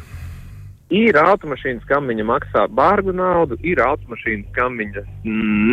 [0.92, 5.00] Ir automašīnas, kam viņa maksā bargu naudu, ir automašīnas, kam viņa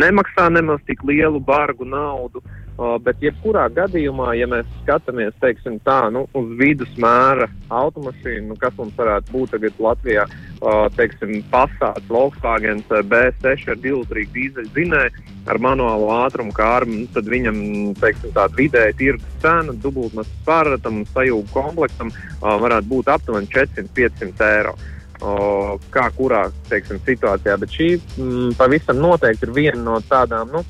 [0.00, 2.40] nemaksā nemaz tik lielu bargu naudu.
[2.72, 8.72] Uh, bet, jebkurā gadījumā, ja mēs skatāmies teiksim, tā, nu, uz vidusmēra automašīnu, nu, kas
[8.78, 15.60] mums varētu būt tagad Latvijā, uh, teiksim, Passats, Volkswagen B6 ar divlitrīgu dīzeļu zinēju ar
[15.60, 17.60] manuālo ātrumu kārmu, nu, tad viņam
[18.00, 24.48] teiksim, tāda vidēja tirgus cena dubultmas pārratam un sajūgu komplektam uh, varētu būt aptuveni 400-500
[24.48, 24.74] eiro.
[25.22, 27.56] O, kā kurā teiksim, situācijā.
[27.62, 30.64] Bet šī mm, pavisam noteikti ir viena no tādām nu,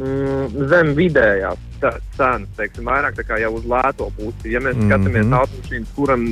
[0.00, 4.52] mm, zem vidējās ce- cenas, teiksim, vairāk jau uz lēto pusi.
[4.52, 4.80] Ja mēs mm.
[4.80, 4.92] -hmm.
[4.92, 6.24] skatāmies automašīnas, kuram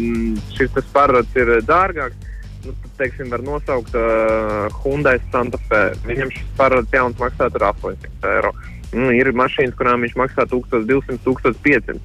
[0.56, 2.16] šis parāds ir dārgāks,
[2.64, 5.82] nu, tad, teiksim, var nosaukt uh, Hyundai Santa Fe.
[6.06, 8.54] Viņam šis parāds jauns maksātu ar 800 eiro.
[8.94, 11.96] Nu, ir mašīnas, kurām viņš maksā 1200, 1500.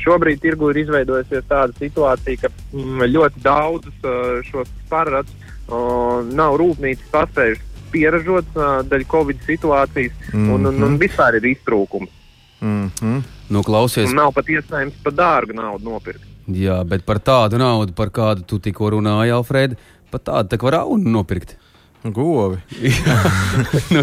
[0.00, 4.06] Šobrīd tirgu ir izveidojusies tāda situācija, ka mm, ļoti daudzus
[4.48, 5.34] šos parādus
[5.68, 10.54] uh, nav rūpnīcas paspējušas pieražot uh, dēļ Covid situācijas, mm -hmm.
[10.54, 12.10] un, un, un vispār ir iztrūkums.
[12.60, 13.22] Mm -hmm.
[13.48, 16.24] Nu, klausies, Un nav pat iespējams par dārgu naudu nopirkt.
[16.46, 19.76] jā, bet par tādu naudu, par kādu tu tikko runāji, Alfred,
[20.10, 21.56] pat tādu tā var nopirkt.
[22.04, 22.56] Govi.
[23.94, 24.02] nu,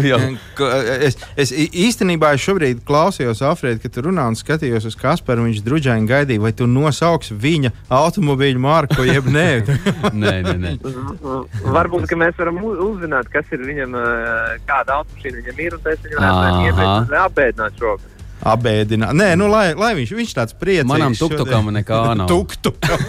[0.58, 5.46] Es, es īstenībā es šobrīd klausījos Alfrēdu, kad tu runā un skatījos uz Kasparu.
[5.48, 9.48] Viņš druģaini gaidīja, vai tu nosauksi viņa automobīļu marku, jeb nē.
[10.22, 10.74] nē, nē, nē.
[11.74, 13.98] Varbūt ka mēs varam uzzināt, kas ir viņam,
[14.68, 16.70] kāda automašīna viņam ir, un tas viņam varētu Aha.
[16.70, 18.17] iepriekš apbēdināt šogad.
[18.46, 19.14] Abēdināt.
[19.18, 20.90] Nē, nu, lai, lai viņš, viņš tāds priecīgs.
[20.90, 22.28] Manam tuktukam nekā nav.
[22.30, 23.02] Tuktukam.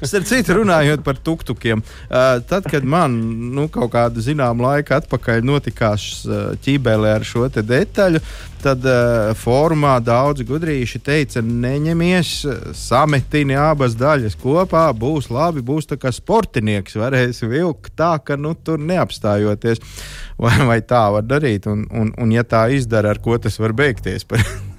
[0.00, 3.18] Starp citu, runājot par tuktukiem, uh, tad, kad man
[3.52, 8.22] nu, kaut kādu zināmu laiku atpakaļ notikās uh, ķībēlē ar šo detaļu,
[8.62, 15.90] tad uh, formā daudzi gudrīši teica, neņemies, uh, sametini abas daļas kopā, būs labi, būs
[15.90, 19.82] tā kā sportinieks, varēs vilkt tā, ka nu, tur neapstājoties.
[20.42, 23.76] Vai, vai tā var darīt, un, un, un ja tā izdara, ar ko tas var
[23.78, 24.26] beigties?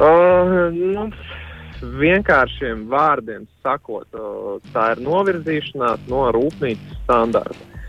[0.00, 1.02] Uh, nu,
[2.00, 7.81] vienkāršiem vārdiem sakot, uh, tā ir novirzīšanās no rūpnīcas standarta.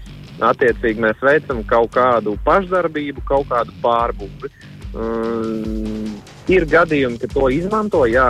[0.43, 4.51] Attiecīgi mēs veicam kaut kādu pašdarbību, kaut kādu pārbūvi.
[4.93, 6.11] Um,
[6.51, 8.27] ir gadījumi, ka to izmanto, jā,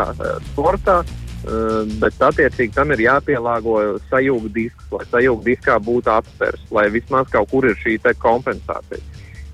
[0.52, 3.80] sportā, uh, bet attiecīgi tam ir jāpielāgo
[4.12, 9.04] sajūga disks, lai sajūga diskā būtu atspērs, lai vismaz kaut kur ir šī kompensācija.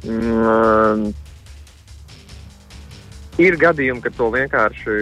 [0.09, 1.09] Um,
[3.41, 4.95] ir gadījumi, ka to vienkārši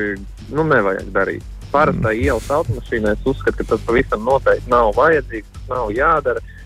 [0.53, 1.53] nu, nevajag darīt.
[1.67, 2.23] Parastai mm.
[2.23, 6.39] ielas automašīnai es uzskatu, ka tas pavisam noteikti nav vajadzīgs, tas nav jādara.
[6.39, 6.56] Uh,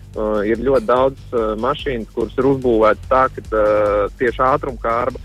[0.46, 5.20] ir ļoti daudz uh, mašīnas, kuras ir uzbūvētas tā, ka uh, tieši ātrumkārba,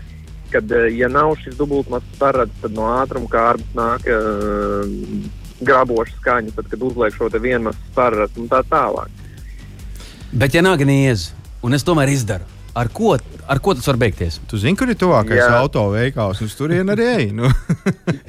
[0.52, 4.88] kad, uh, ja nav šis dubultmasts parāds, tad no ātrumkārbas nāk uh,
[5.60, 9.12] graboša skaņa, tad, kad uzliek šo te vienmasu parādu un tā tālāk.
[10.32, 11.30] Bet, ja nāk niez,
[11.64, 13.14] un es tomēr izdaru, ar ko,
[13.50, 14.38] ar ko tas var beigties?
[14.50, 17.26] Tu zini, kur ir tuvākais autoveikals, un uz turieni arī ej.
[17.38, 17.50] Nu.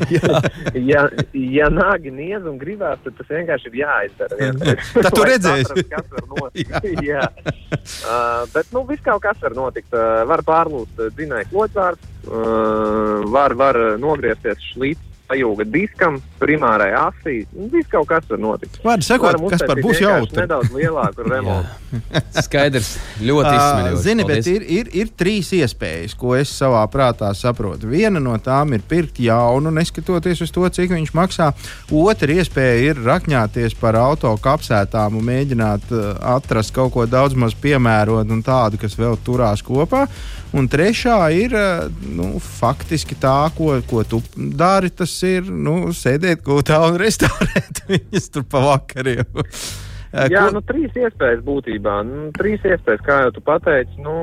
[0.92, 4.52] ja, ja nāgi niedz un gribās, tad tas vienkārši ir jāizdara.
[5.06, 5.68] Tad tu redzēsi.
[5.68, 6.90] saprast, kas var notikt.
[7.10, 7.26] Jā.
[7.70, 9.92] Uh, bet nu, viss kaut kas var notikt.
[9.94, 16.90] Uh, var pārlūst uh, dzinēju kloķvārds, uh, var, var uh, nogriezties šlīts sajūga diskam, primārai
[16.98, 17.44] asī.
[17.54, 18.80] Nu, Viss kaut kas var notikt.
[18.86, 20.42] Vārdu sakot, Varam kas par būs jautri.
[20.42, 21.78] Nedaudz lielāku remontu.
[22.46, 24.02] Skaidrs, ļoti izsmeļoši.
[24.06, 24.50] Zini, bet Paldies.
[24.56, 27.90] ir, ir, ir trīs iespējas, ko es savā prātā saprotu.
[27.92, 31.52] Viena no tām ir pirkt jaunu, neskatoties uz to, cik viņš maksā.
[31.94, 35.94] Otra iespēja ir rakņāties par auto kapsētām un mēģināt
[36.36, 40.08] atrast kaut ko daudz maz piemērotu un tādu, kas vēl turās kopā.
[40.50, 44.90] Un trešā ir uh, nu, faktiski tā, ko, ko tu dari.
[44.90, 49.30] Tas ir nu, sēdēt gūtā un restaurēt viņas tur pa vakariem.
[49.38, 49.62] Uh,
[50.34, 52.00] Jā, ko- nu, trīs iespējas būtībā.
[52.08, 54.16] Nu, trīs iespējas, kā jau tu pateici, nu,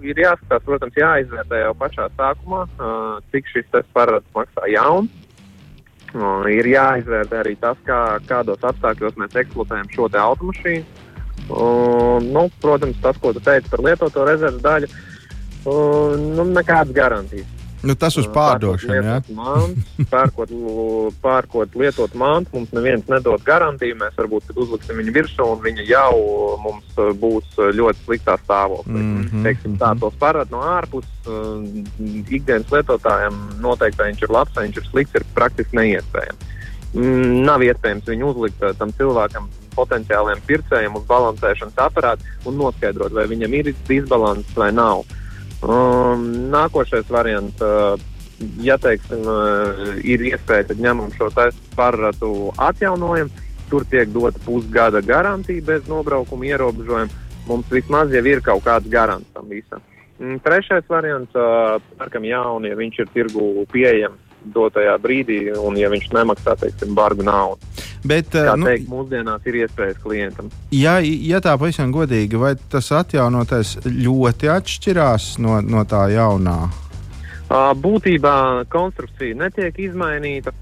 [0.00, 2.64] ir jāskatās, protams, jāizvērtē jau pašā sākumā,
[3.34, 5.12] cik šis parāds maksā jauns.
[6.14, 11.02] Uh, ir jāizvērtē arī tas, kā, kādos apstākļos mēs eksploatējam šo automašīnu.
[11.44, 15.13] Uh, nu, protams, tas, ko tu teici par lietoto rezerves daļu, uh,
[15.64, 17.50] nu, nekādas garantijas.
[17.84, 18.94] Nu, tas uz pārdošanu.
[18.96, 19.18] Ja?
[19.20, 20.52] Pērkot mantu, Pērkot,
[21.20, 23.98] pērkot lietot mantu, mums neviens nedod garantiju.
[24.00, 26.14] Mēs varbūt uzliksim viņu virsū, un viņa jau
[26.64, 28.94] mums uh, būs uh, ļoti sliktā stāvoklī.
[28.94, 29.44] Mm Mhm, -hmm.
[29.44, 31.12] Teiksim, tā tos parāda no ārpuses.
[31.28, 31.60] Uh,
[32.28, 36.52] ikdienas lietotājiem noteikti, vai viņš ir labs, vai viņš ir slikts, ir praktiski neiespējams.
[36.94, 43.12] Mm, nav iespējams viņu uzlikt uh, tam cilvēkam, potenciāliem pircējiem uz balansēšanas aparātu un noskaidrot,
[43.12, 45.04] vai viņam ir disbalans vai nav.
[45.64, 47.96] Um, nākošais variants, uh,
[48.60, 51.30] ja teiksim, uh, ir iespēja, tad ņemam šo
[51.76, 53.32] parādu atjaunojam.
[53.70, 57.22] Tur tiek dota pusgada garantija bez nobraukuma ierobežojuma.
[57.48, 59.80] Mums vismaz jau ir kaut kāds garants tam visam.
[60.20, 64.20] Mm, Trešais variants, uh, pērkam jaunu, ja viņš ir tirgu pieejams
[64.54, 67.60] dotajā brīdī, un ja viņš nemaksā, teiksim, bargu naudu.
[68.04, 70.50] Bet, Kā uh, nu, teikt, mūsdienās ir iespējas klientam.
[70.74, 76.58] ja, ja tā pavisam godīgi, vai tas atjaunotais ļoti atšķirās no, no tā jaunā?
[77.54, 80.52] Būtībā konstrukcija netiek izmainīta.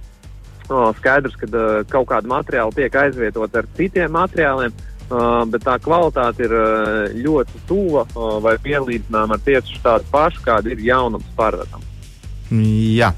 [0.98, 1.46] Skaidrs, ka
[1.90, 4.72] kaut kāda materiāla tiek aizvietota ar citiem materiāliem.
[5.12, 10.40] uh, bet tā kvalitāte ir uh, ļoti tuva uh, vai pielīdzināma ar tieši tādu pašu,
[10.46, 11.91] kāda ir jaunums parvedama.
[12.52, 13.12] Jā,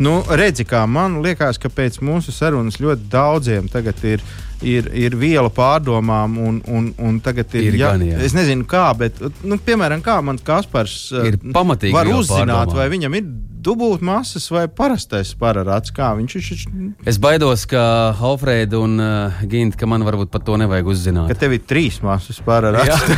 [0.00, 4.24] nu, redzi, kā man liekas, ka pēc mūsu sarunas ļoti daudziem tagad ir.
[4.58, 7.68] Ir, ir viela pārdomām, un, un, un tagad ir.
[7.68, 8.16] Ir jā, gan, jā.
[8.26, 12.80] es nezinu, kā, bet, nu, piemēram, kā man Kaspars Ir pamatīgi var uzzināt, pārdomām.
[12.80, 13.28] vai viņam ir
[13.64, 15.92] dubult masas vai parastais pararāts.
[15.94, 16.62] Kā viņš ir?
[17.08, 17.82] Es baidos, ka
[18.14, 21.32] Alfrēda un uh, Ginta, ka man varbūt par to nevajag uzzināt.
[21.32, 23.10] Ka tev ir trīs masas pararāts.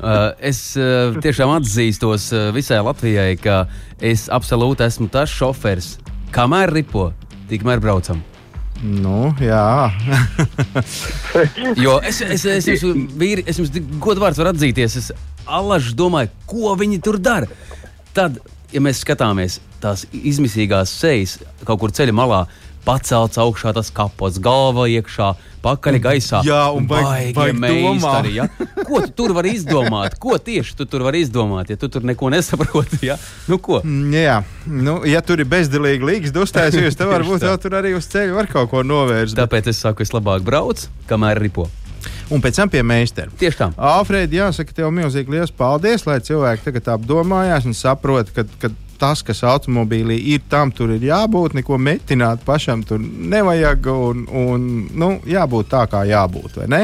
[0.00, 3.66] Uh, es uh, tiešām atzīstos uh, visai Latvijai, ka
[4.00, 5.90] es absolūti esmu tas šofers.
[6.32, 7.10] Kamēr ripo,
[7.50, 8.22] tikmēr braucam.
[8.80, 9.90] nu, jā.
[11.84, 14.96] Jo es, es, es, es, jums, vīri, es jums godvārds varu atzīties.
[15.02, 15.10] Es
[15.44, 17.50] alaži domāju, ko viņi tur dara.
[18.16, 18.40] Tad,
[18.72, 22.42] ja mēs skatāmies tās izmisīgās sejas kaut kur ceļa malā,
[22.84, 26.38] pacelts augšā tas kapots, galva iekšā, pakaļ gaisā.
[26.46, 28.46] Jā, un baigi- baigi meistari, ja?
[28.88, 30.16] Ko tu tur vari izdomāt?
[30.18, 33.02] Ko tieši tu tur vari izdomāt, ja tu tur neko nesaproti?
[33.10, 33.18] Ja?
[33.48, 33.82] Nu, ko?
[33.84, 38.08] Mm, Jā, nu, ja tur ir bezdelīgi līgas uztaisījusi, tad varbūt jau tur arī uz
[38.08, 39.36] ceļa var kaut ko novērst.
[39.36, 41.68] Tāpēc es saku, es labāk braucu, kamēr ripo.
[42.30, 43.32] Un pēc tam pie meistara.
[43.40, 43.66] Tieši tā.
[43.74, 49.24] Alfrēda, jāsaka, tev milzīgi liels paldies, lai cilvēki tagad apdomājās un saprot, ka, ka tas,
[49.26, 55.12] kas automobīlī ir, tam tur ir jābūt, neko metināt pašam tur nevajag un, un nu,
[55.26, 56.82] jābūt tā, kā jābūt, vai ne?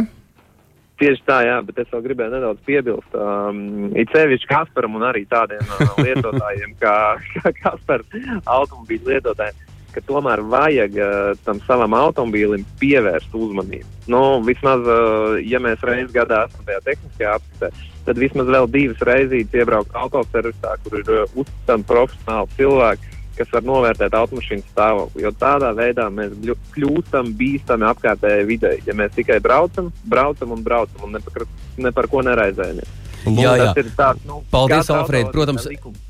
[0.96, 3.16] Tieši tā, jā, bet es vēl gribēju nedaudz piebilst.
[3.20, 6.96] Um, it sevišķi Kasparam un arī tādiem uh, lietotājiem, kā,
[7.35, 8.16] kā Kaspars,
[8.48, 9.65] automobīļu lietotājiem,
[9.96, 13.88] ka tomēr vajag uh, tam savam automobīlim pievērst uzmanību.
[14.12, 17.70] Nu, vismaz, uh, ja mēs reizes gadā esam tajā tehniskajā apskatē,
[18.06, 23.64] tad vismaz vēl divas reizes iebraukt autoservisā, kur ir uh, uzticami profesionāli cilvēki, kas var
[23.68, 25.24] novērtēt automašīnu stāvokli.
[25.24, 26.37] Jo tādā veidā mēs
[26.76, 28.78] kļūstam bīstami apkārtējai videi.
[28.88, 31.48] Ja mēs tikai braucam, braucam un braucam un ne par,
[31.80, 33.05] ne par ko neraizējamies.
[33.34, 33.70] Jā, jā.
[33.74, 35.66] Tas ir tāds, nu, Paldies, autovadītāja Protams,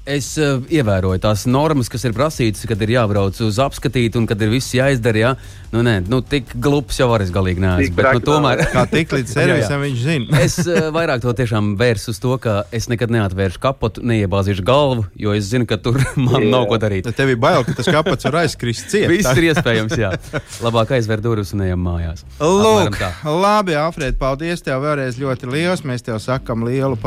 [0.06, 4.40] es uh, ievēroju tās normas, kas ir prasītas, kad ir jābrauc uz apskatīt un kad
[4.44, 5.22] ir viss jāizdara.
[5.22, 5.30] Jā.
[5.72, 7.96] Nu, nē, nu, tik glups jau arī galīgi neesmu.
[7.96, 10.40] Bet, nu, tomēr Kā tik līdz servisam viņš zina.
[10.46, 15.06] es uh, vairāk to tiešām vērsu uz to, ka es nekad neatvēršu kapotu, neiebāzīšu galvu,
[15.18, 15.98] jo es zinu, ka tur
[16.28, 16.52] man Jā.
[16.52, 17.08] nav ko darīt.
[17.16, 19.08] Tev ir bail, ka tas kapats var aizkrist ciet.
[19.10, 20.12] Viss ir iespējams, jā.
[20.64, 22.26] Labāk aizver durvis un ejam mājās.
[22.40, 25.84] Lūk, labi, Alfred, paldies tev vēlreiz ļoti liels.
[25.86, 27.05] Mēs tev sakam lielu paldies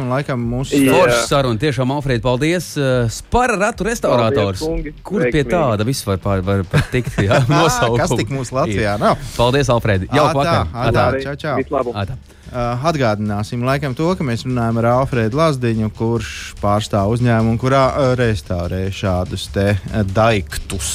[0.00, 0.80] un laikam mūsu.
[0.86, 1.60] Forša saruna.
[1.60, 2.72] Tiešām, Alfred, paldies.
[2.78, 4.64] Uh, Spara ratu restaurators.
[4.64, 4.98] Paldies.
[5.06, 7.18] Kur pie tāda viss var, var par tikt?
[7.20, 8.00] Jā, nosaukumu.
[8.02, 9.20] Kas tik mūsu Latvijā nav?
[9.36, 10.08] Paldies, Alfred.
[10.10, 10.68] Jau vakar.
[10.94, 11.08] tā.
[11.24, 11.56] Čau, čau.
[11.62, 11.96] Vislabāk!
[11.96, 12.38] Ā, tā.
[12.50, 18.08] Uh, atgādināsim laikam to, ka mēs runājam ar Alfredu Lazdiņu, kurš pārstāv uzņēmumu, kurā uh,
[18.18, 19.68] restaurē šādus te
[20.10, 20.90] daiktus.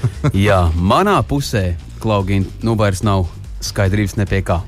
[0.46, 3.26] Jā, manā pusē, Klaugīna, nu vairs nav
[3.60, 4.62] skaidrības ne pie kā.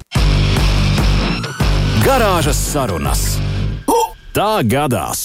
[2.03, 3.21] Garāžas sarunas.
[4.35, 5.21] Tā gadās!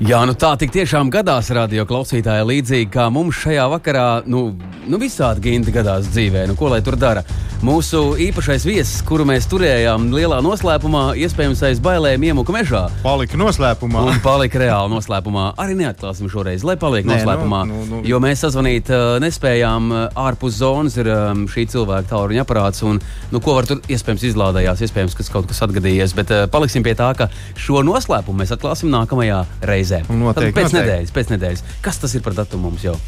[0.00, 4.06] Jā, nu tā tik tiešām gadās radio klausītāji līdzīgi kā mums šajā vakarā.
[4.24, 4.46] Nu,
[4.88, 7.20] nu visādi ginti gadās dzīvē, nu ko lai tur dara.
[7.62, 12.80] Mūsu īpašais viesis, kuru mēs turējām lielā noslēpumā, iespējams aiz bailēm iemuka mežā.
[13.04, 14.02] Palika noslēpumā.
[14.10, 15.44] Un palika reāli noslēpumā.
[15.62, 17.60] Arī neatklāsim šoreiz, lai paliek Nē, noslēpumā.
[17.70, 18.00] nu, nu, nu.
[18.08, 19.86] Jo mēs sazvanīt uh, nespējām.
[19.94, 22.82] Uh, ārpus zonas ir um, šī cilvēka tālruņa aparāts.
[22.82, 22.98] Un,
[23.30, 26.16] nu, ko var tur iespējams izlādējās, iespējams, ka kaut kas atgadījies.
[26.18, 30.02] Bet uh, paliksim pie tā, ka šo noslēpumu mēs atklāsim nākamajā reizē.
[30.10, 30.80] Noteikti, Tad pēc noteikti.
[30.82, 31.64] nedēļas, pēc nedēļas.
[31.86, 32.98] Kas tas ir par datumu mums jau?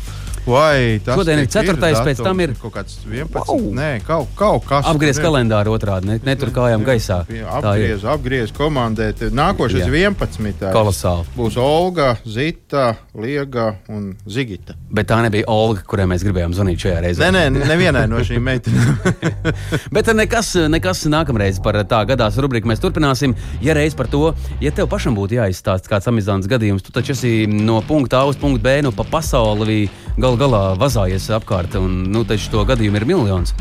[0.44, 2.24] Vai tas Šodien ir tik ceturtais, pēc datums?
[2.26, 3.48] tam ir- kaut kāds 11.
[3.48, 3.72] Wow.
[3.74, 4.84] Nē, kaut, kaut kas.
[4.90, 7.22] Apgriez kalendāru otrādi, ne, netur kājām gaisā.
[7.24, 9.24] Apgriez, apgriez, komandēt.
[9.32, 10.10] Nākošais Jā.
[10.10, 10.68] 11.
[10.74, 11.24] kolosāli.
[11.36, 14.74] Būs Olga, Zita, Liega un Zigita.
[14.92, 17.30] Bet tā nebija Olga, kurai mēs gribējām zvanīt šajā reizē.
[17.32, 19.00] Nē, nē, nevienai no šīm meitenēm.
[19.94, 23.34] Bet nekas, nekas nākamreiz par tā gadās rubriku mēs turpināsim.
[23.64, 27.46] Ja reiz par to, ja tev pašam būtu jāizstāsta kāds amizants gadījums, tu taču esi
[27.48, 29.88] no punkta A uz punktu B, nu pa pasauli
[30.34, 33.54] gal galā vazājies apkārt, un nu taču to gadījumu ir miljons.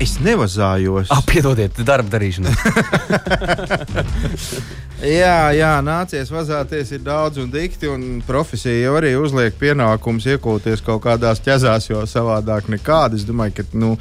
[0.00, 1.10] Es nevazājos.
[1.28, 2.52] Piedodiet, darba darīšana.
[4.98, 10.82] Jā, jā, nācies vazāties ir daudz un dikti, un profesija jau arī uzliek pienākumus iekūties
[10.82, 13.14] kaut kādās ķezās, jo savādāk nekāda.
[13.14, 13.92] Es domāju, ka nu,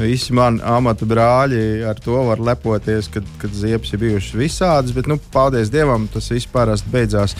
[0.00, 5.06] visi mani amata brāļi ar to var lepoties, kad, kad ziepes ir bijušas visādas, bet,
[5.06, 7.36] nu, paldies Dievam, tas viss parasti beidzās.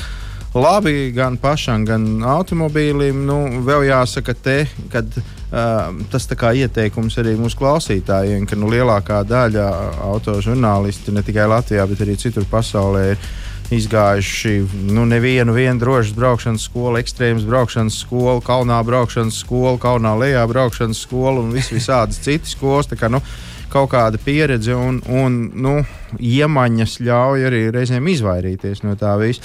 [0.55, 3.21] Labi, gan pašam, gan automobīlim.
[3.23, 4.57] Nu, vēl jāsaka, te,
[4.91, 9.69] kad, uh, tas ieteikums arī mūsu klausītājiem, ka nu, lielākā daļa
[10.09, 13.31] autožurnālisti ne tikai Latvijā, bet arī citur pasaulē ir
[13.71, 14.57] izgājuši
[14.91, 21.05] nu, nevienu vienu drošas braukšanas skolu, ekstrēmas braukšanas skolu, kalnā braukšanas skolu, kalnā lejā braukšanas
[21.07, 22.91] skolu un vis, visādas citas skolas.
[22.91, 23.23] Tā kā, nu,
[23.71, 25.79] kaut kāda pieredze un, un nu,
[26.19, 29.45] iemaņas ļauj arī reizēm izvairīties no tā visa.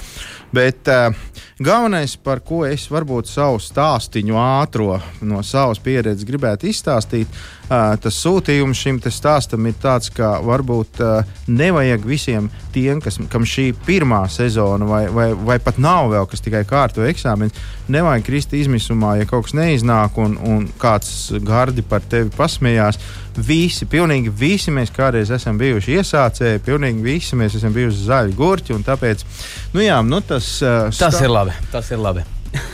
[0.56, 1.10] Bet uh,
[1.58, 7.28] galvenais, par ko es varbūt savu stāstīņu ātro no savas pieredzes gribētu izstāstīt,
[7.66, 13.44] uh, tas sūtījums šim stāstam ir tāds, ka varbūt uh, nevajag visiem tiem, kas, kam
[13.48, 17.52] šī pirmā sezona vai, vai, vai pat nav vēl, kas tikai kārto eksāmenu,
[17.92, 23.00] nevajag krist izmisumā, ja kaut kas neiznāk un, un kāds gardi par tevi pasmējās.
[23.36, 28.78] Visi, pilnīgi visi mēs kādreiz esam bijuši iesācēji, pilnīgi visi mēs esam bijuši zaļi gurķi.
[28.86, 29.26] Tāpēc,
[29.74, 31.56] nu jā, nu tas, uh, tas ir labi.
[31.72, 32.24] Tas ir labi.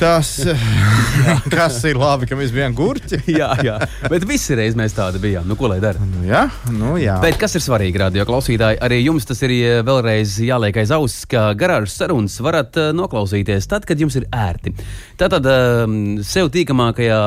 [0.03, 0.41] Tas
[1.55, 3.21] kas ir labi, ka mēs bijām gurķi.
[3.41, 3.77] jā, jā,
[4.11, 5.47] bet visi reiz mēs tādi bijām.
[5.49, 6.03] Nu, ko lai dara?
[6.03, 6.43] Nu, jā,
[6.75, 7.19] nu, jā.
[7.23, 8.81] Bet kas ir svarīgi, radio klausītāji?
[8.83, 13.69] Arī jums tas ir eh, vēlreiz jāliek aiz auss, ka garāžas sarunas varat uh, noklausīties
[13.71, 14.75] tad, kad jums ir ērti.
[15.21, 15.87] Tātad uh,
[16.27, 17.21] sev tīkamākajā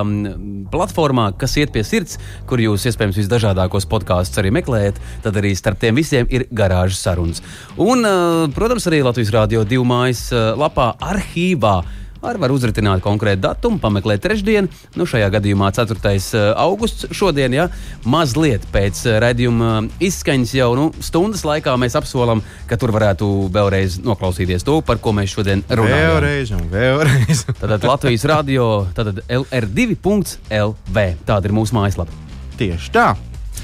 [0.74, 2.20] platformā, kas iet pie sirds,
[2.50, 7.44] kur jūs iespējams visdažādākos podkāstus arī meklējat, tad arī starp tiem visiem ir garāžas sarunas.
[7.80, 10.28] Un, uh, protams, arī Latvijas Rādio divu mājas
[10.60, 11.80] lapā arhīvā
[12.26, 16.00] Ar var uzritināt konkrētu datumu, pameklēt trešdienu, nu šajā gadījumā 4.
[16.16, 17.06] Eh, augusts.
[17.14, 17.68] Šodien, ja
[18.10, 23.30] mazliet pēc eh, redzējuma eh, izskaņas jau nu, stundas laikā mēs apsolam, ka tur varētu
[23.54, 26.10] vēlreiz noklausīties to, par ko mēs šodien runājam.
[26.16, 27.46] Vēlreiz un vēlreiz.
[27.62, 28.68] Tātad Latvijas radio,
[28.98, 31.08] tātad LR2.LV.
[31.30, 32.26] Tāda ir mūsu mājaslapa.
[32.58, 33.12] Tieši tā.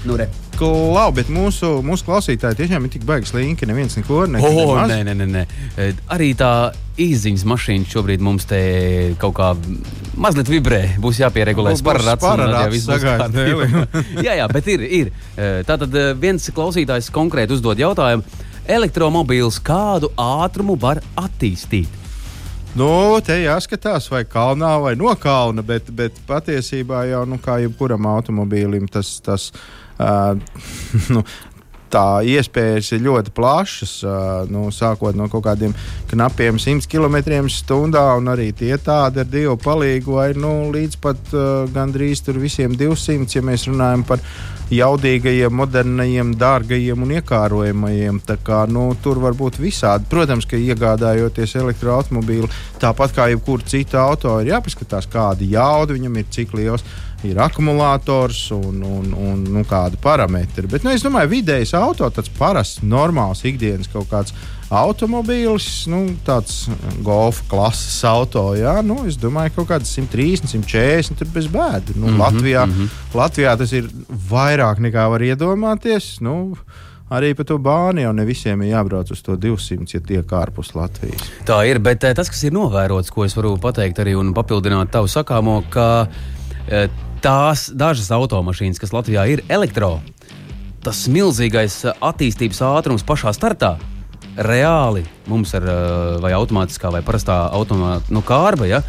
[0.05, 0.29] Nu, re.
[0.61, 3.65] Klau, bet mūsu, mūsu klausītāji tiešām ir tik baigi slinki.
[3.65, 4.51] Neviens neko nedomā.
[4.61, 5.87] Oh, nē, nē, nē, nē.
[6.13, 6.69] Arī tā
[7.01, 8.59] īziņas mašīna šobrīd mums te
[9.21, 9.47] kaut kā
[10.21, 10.83] mazliet vibrē.
[11.01, 12.27] Būs jāpieregulē spārrāts.
[14.27, 14.85] jā, jā, bet ir.
[14.99, 15.11] ir.
[15.65, 18.45] Tātad viens klausītājs konkrēti uzdod jautājumu.
[18.69, 21.89] Elektromobīls kādu ātrumu var attīstīt?
[22.77, 28.05] Nu, te jāskatās, vai kalnā vai no kalna, bet, bet patiesībā jau nu, kā jebkuram
[28.13, 29.80] automobīlim tas, tas uh,
[31.13, 31.23] nu,
[31.91, 33.95] tā iespējas ir ļoti plašas.
[34.51, 35.75] Nu, sākot no kaut kādiem
[36.11, 41.67] knapiem 100 km/h, un arī tie tādi ar divu palīgu, vai nu, līdz pat uh,
[41.73, 44.23] gandrīz visiem 200, ja mēs runājam par
[44.71, 48.21] jaudīgajiem, modernajiem, dārgajiem un iekārojamajiem.
[48.45, 50.07] Kā, nu, tur var būt visādi.
[50.11, 52.47] Protams, ka iegādājoties elektroautobīlu,
[52.79, 57.39] tāpat kā jebkura cita auto, ir jāpaskatās, kāda jauda viņam ir, cik liels ir ir
[57.41, 60.67] akumulators un, un, un nu, kādi parametri.
[60.71, 64.35] Bet nu, es domāju, vidējais auto, tāds parasts, normāls ikdienas kaut kāds
[64.71, 66.63] automobīlis, nu, tāds
[67.03, 68.51] golfa klases auto.
[68.55, 71.95] Jā, nu, es domāju, ka kaut kāds 130, 140 tur bez bēdas.
[71.95, 72.87] Nu, mm -hmm, Latvijā, mm -hmm.
[73.13, 73.89] Latvijā tas ir
[74.31, 76.21] vairāk nekā var iedomāties.
[76.21, 76.55] Nu,
[77.09, 80.75] arī pa to bāni jau ne visiem ir jābrauc uz to 200, ja tiek ārpus
[80.75, 81.21] Latvijas.
[81.45, 84.91] Tā ir, bet eh, tas, kas ir novērots, ko es varu pateikt arī un papildināt
[84.91, 86.07] tavu sakāmo, ka
[86.67, 86.87] eh,
[87.23, 89.99] tās dažas automašīnas, kas Latvijā ir elektro,
[90.85, 93.75] tas milzīgais uh, attīstības ātrums pašā startā.
[94.31, 95.65] Reāli mums ir
[96.23, 98.63] vai automātiskā vai parastā automāta nu, kārba.
[98.69, 98.79] Ja?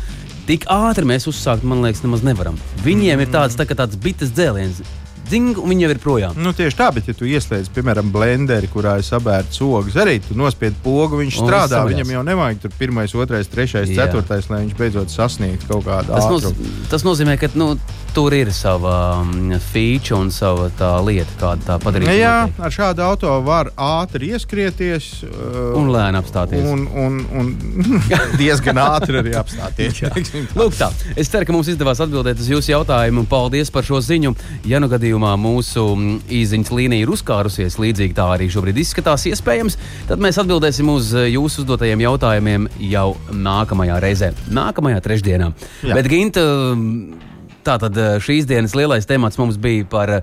[0.47, 2.55] Tik ātri mēs uzsākt, man liekas, nemaz nevaram.
[2.87, 4.85] Viņiem ir tāds, tā, tāds bites dzēliens
[5.33, 6.37] dzing, un viņi jau ir projām.
[6.43, 10.37] Nu, tieši tā, bet, ja tu ieslēdz, piemēram, blenderi, kurā ir sabērts ogas, arī tu
[10.39, 11.83] nospied pogu, viņš un strādā.
[11.89, 14.05] Viņam jau nevajag tur pirmais, otrais, trešais, Jā.
[14.05, 16.49] ceturtais, lai viņš beidzot sasniegtu kaut kādu tas, noz,
[16.93, 17.73] tas nozīmē, ka nu,
[18.13, 22.11] tur ir sava um, feature un sava tā lieta, kāda tā padarīt.
[22.19, 22.61] Jā, notiek.
[22.67, 25.09] ar šādu auto var ātri ieskrieties.
[25.25, 26.67] Uh, un lēni apstāties.
[26.69, 27.53] Un, un, un
[28.41, 30.03] diezgan ātri arī apstāties.
[30.59, 30.91] Lūk, tā.
[31.17, 33.25] Es ceru, ka mums izdevās atbildēt uz jūsu jautājumu.
[33.31, 34.35] Paldies par šo ziņu.
[34.69, 39.27] Ja nu gadījumā gadījumā mūsu mm, īsiņas līnija ir uzkārusies, līdzīgi tā arī šobrīd izskatās
[39.31, 45.53] iespējams, tad mēs atbildēsim uz eh, jūsu uzdotajiem jautājumiem jau nākamajā reizē, nākamajā trešdienā.
[45.83, 45.95] Jā.
[45.95, 46.47] Bet, Ginta,
[47.63, 50.23] Tātad eh, šīs dienas lielais temats mums bija par, eh,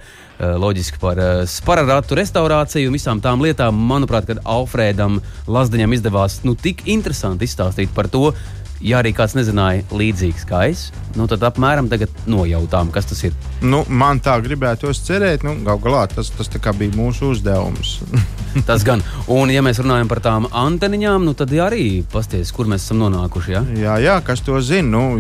[0.60, 3.80] loģiski, par spararatu restaurāciju un visām tām lietām.
[3.80, 8.34] Manuprāt, kad Alfrēdam Lazdaņam izdevās nu, tik interesanti izstāstīt par to,
[8.82, 13.36] ja arī kāds nezināja līdzīgs kā es, nu, tad apmēram tagad nojautām, kas tas ir.
[13.62, 18.00] Nu, man tā gribētos cerēt, nu, gal galā tas, tas bija mūsu uzdevums.
[18.70, 19.04] tas gan.
[19.28, 23.56] Un, ja mēs runājam par tām anteniņām, nu, tad arī pasties, kur mēs esam nonākuši.
[23.56, 23.64] Ja?
[23.78, 24.90] Jā, jā, kas to zina.
[24.90, 25.20] Nu,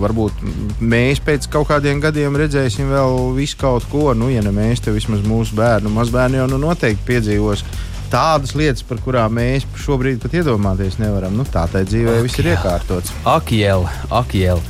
[0.00, 0.40] varbūt
[0.80, 4.12] mēs pēc kaut kādiem gadiem redzēsim vēl visu kaut ko.
[4.18, 7.66] Nu, ja ne mēs, tad vismaz mūsu bērnu, mazbērni jau nu noteikti piedzīvos
[8.14, 11.34] tādas lietas, par kurām mēs šobrīd pat iedomāties nevaram.
[11.34, 13.10] Nu, tā tā dzīvē viss ir iekārtots.
[13.26, 14.62] Akiel, akiel.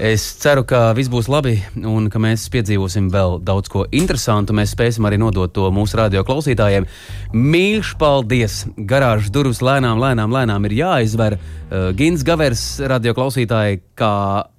[0.00, 4.56] Es ceru, ka viss būs labi un ka mēs piedzīvosim vēl daudz ko interesantu.
[4.56, 6.88] Mēs spēsim arī nodot to mūsu radio klausītājiem.
[7.36, 8.62] Mīļš, paldies!
[8.76, 11.36] Garāžas durvis lēnām, lēnām, lēnām ir jāizver.
[11.36, 14.14] Uh, Gins Gavers, radio klausītāji, kā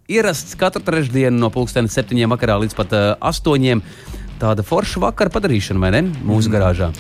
[0.10, 3.86] ierasts katru trešdienu no pulkstenes septiņiem vakarā līdz pat uh, astoņiem.
[4.42, 6.08] tāda forša vakara padarīšana, vai ne?
[6.26, 6.54] Mūsu mm.
[6.58, 6.94] garāžā.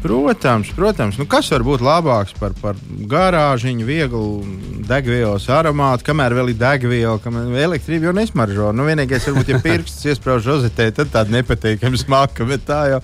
[0.00, 1.18] Protams, protams.
[1.20, 2.78] Nu, kas var būt labāks par, par
[3.10, 4.22] garāžiņu, vieglu
[4.88, 8.70] degvielas aromātu, kamēr vēl ir degviela, kamēr elektrība jau nesmaržo.
[8.72, 13.02] Nu, vienīgais, varbūt, ja pirksts iesprāž rozetē, tad tāda nepatīkama smaka, bet tā jau.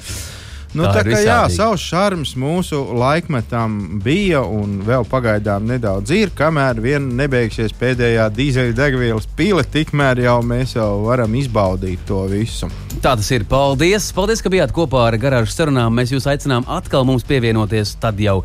[0.77, 6.33] Nu, tā, tā kā jā, savs šarms mūsu laikmetam bija un vēl pagaidām nedaudz ir,
[6.37, 12.69] kamēr vien nebeigsies pēdējā dīzeļdegvielas pile, tikmēr jau mēs jau varam izbaudīt to visu.
[13.01, 13.47] Tā tas ir.
[13.49, 14.11] Paldies!
[14.17, 15.97] Paldies, ka bijāt kopā ar garāžu sarunām.
[15.97, 18.43] Mēs jūs aicinām atkal mums pievienoties tad jau.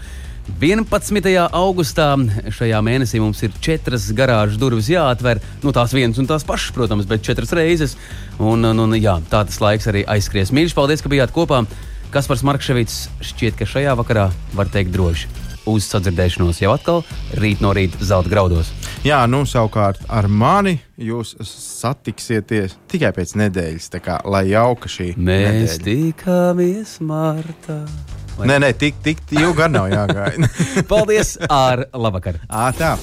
[0.61, 1.29] 11.
[1.53, 2.09] augustā
[2.51, 5.39] šajā mēnesī mums ir četras garāžas durvis jāatver.
[5.63, 7.95] Nu, tās vienas un tās pašas, protams, bet četras reizes.
[8.39, 10.53] Un, un, un jā, tā tas laiks arī aizskries.
[10.55, 11.65] Mīļš, paldies, ka bijāt kopā!
[12.11, 15.29] Kaspars Markevits šķiet, ka šajā vakarā var teikt droši.
[15.71, 17.03] Uz sadzirdēšanos jau atkal
[17.39, 18.73] rīt no rīta zelta graudos.
[19.05, 23.87] Jā, nu savukārt ar mani jūs satiksieties tikai pēc nedēļas.
[23.93, 25.13] Tā kā lai jauka šī.
[25.15, 25.85] Mēs nedēļa.
[25.87, 27.79] tikāmies martā.
[28.35, 28.49] Vai?
[28.49, 30.49] Nē, nē, tik, tik ilgi gan nav jāgaida.
[30.91, 31.37] Paldies!
[31.47, 32.41] Ar labvakar!
[32.49, 32.97] À, tā!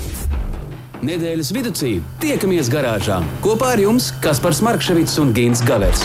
[1.01, 1.73] Nedēļas vidū
[2.21, 6.05] tiekamies garāžā kopā ar jums Kaspars Markevits un Gins Gavers.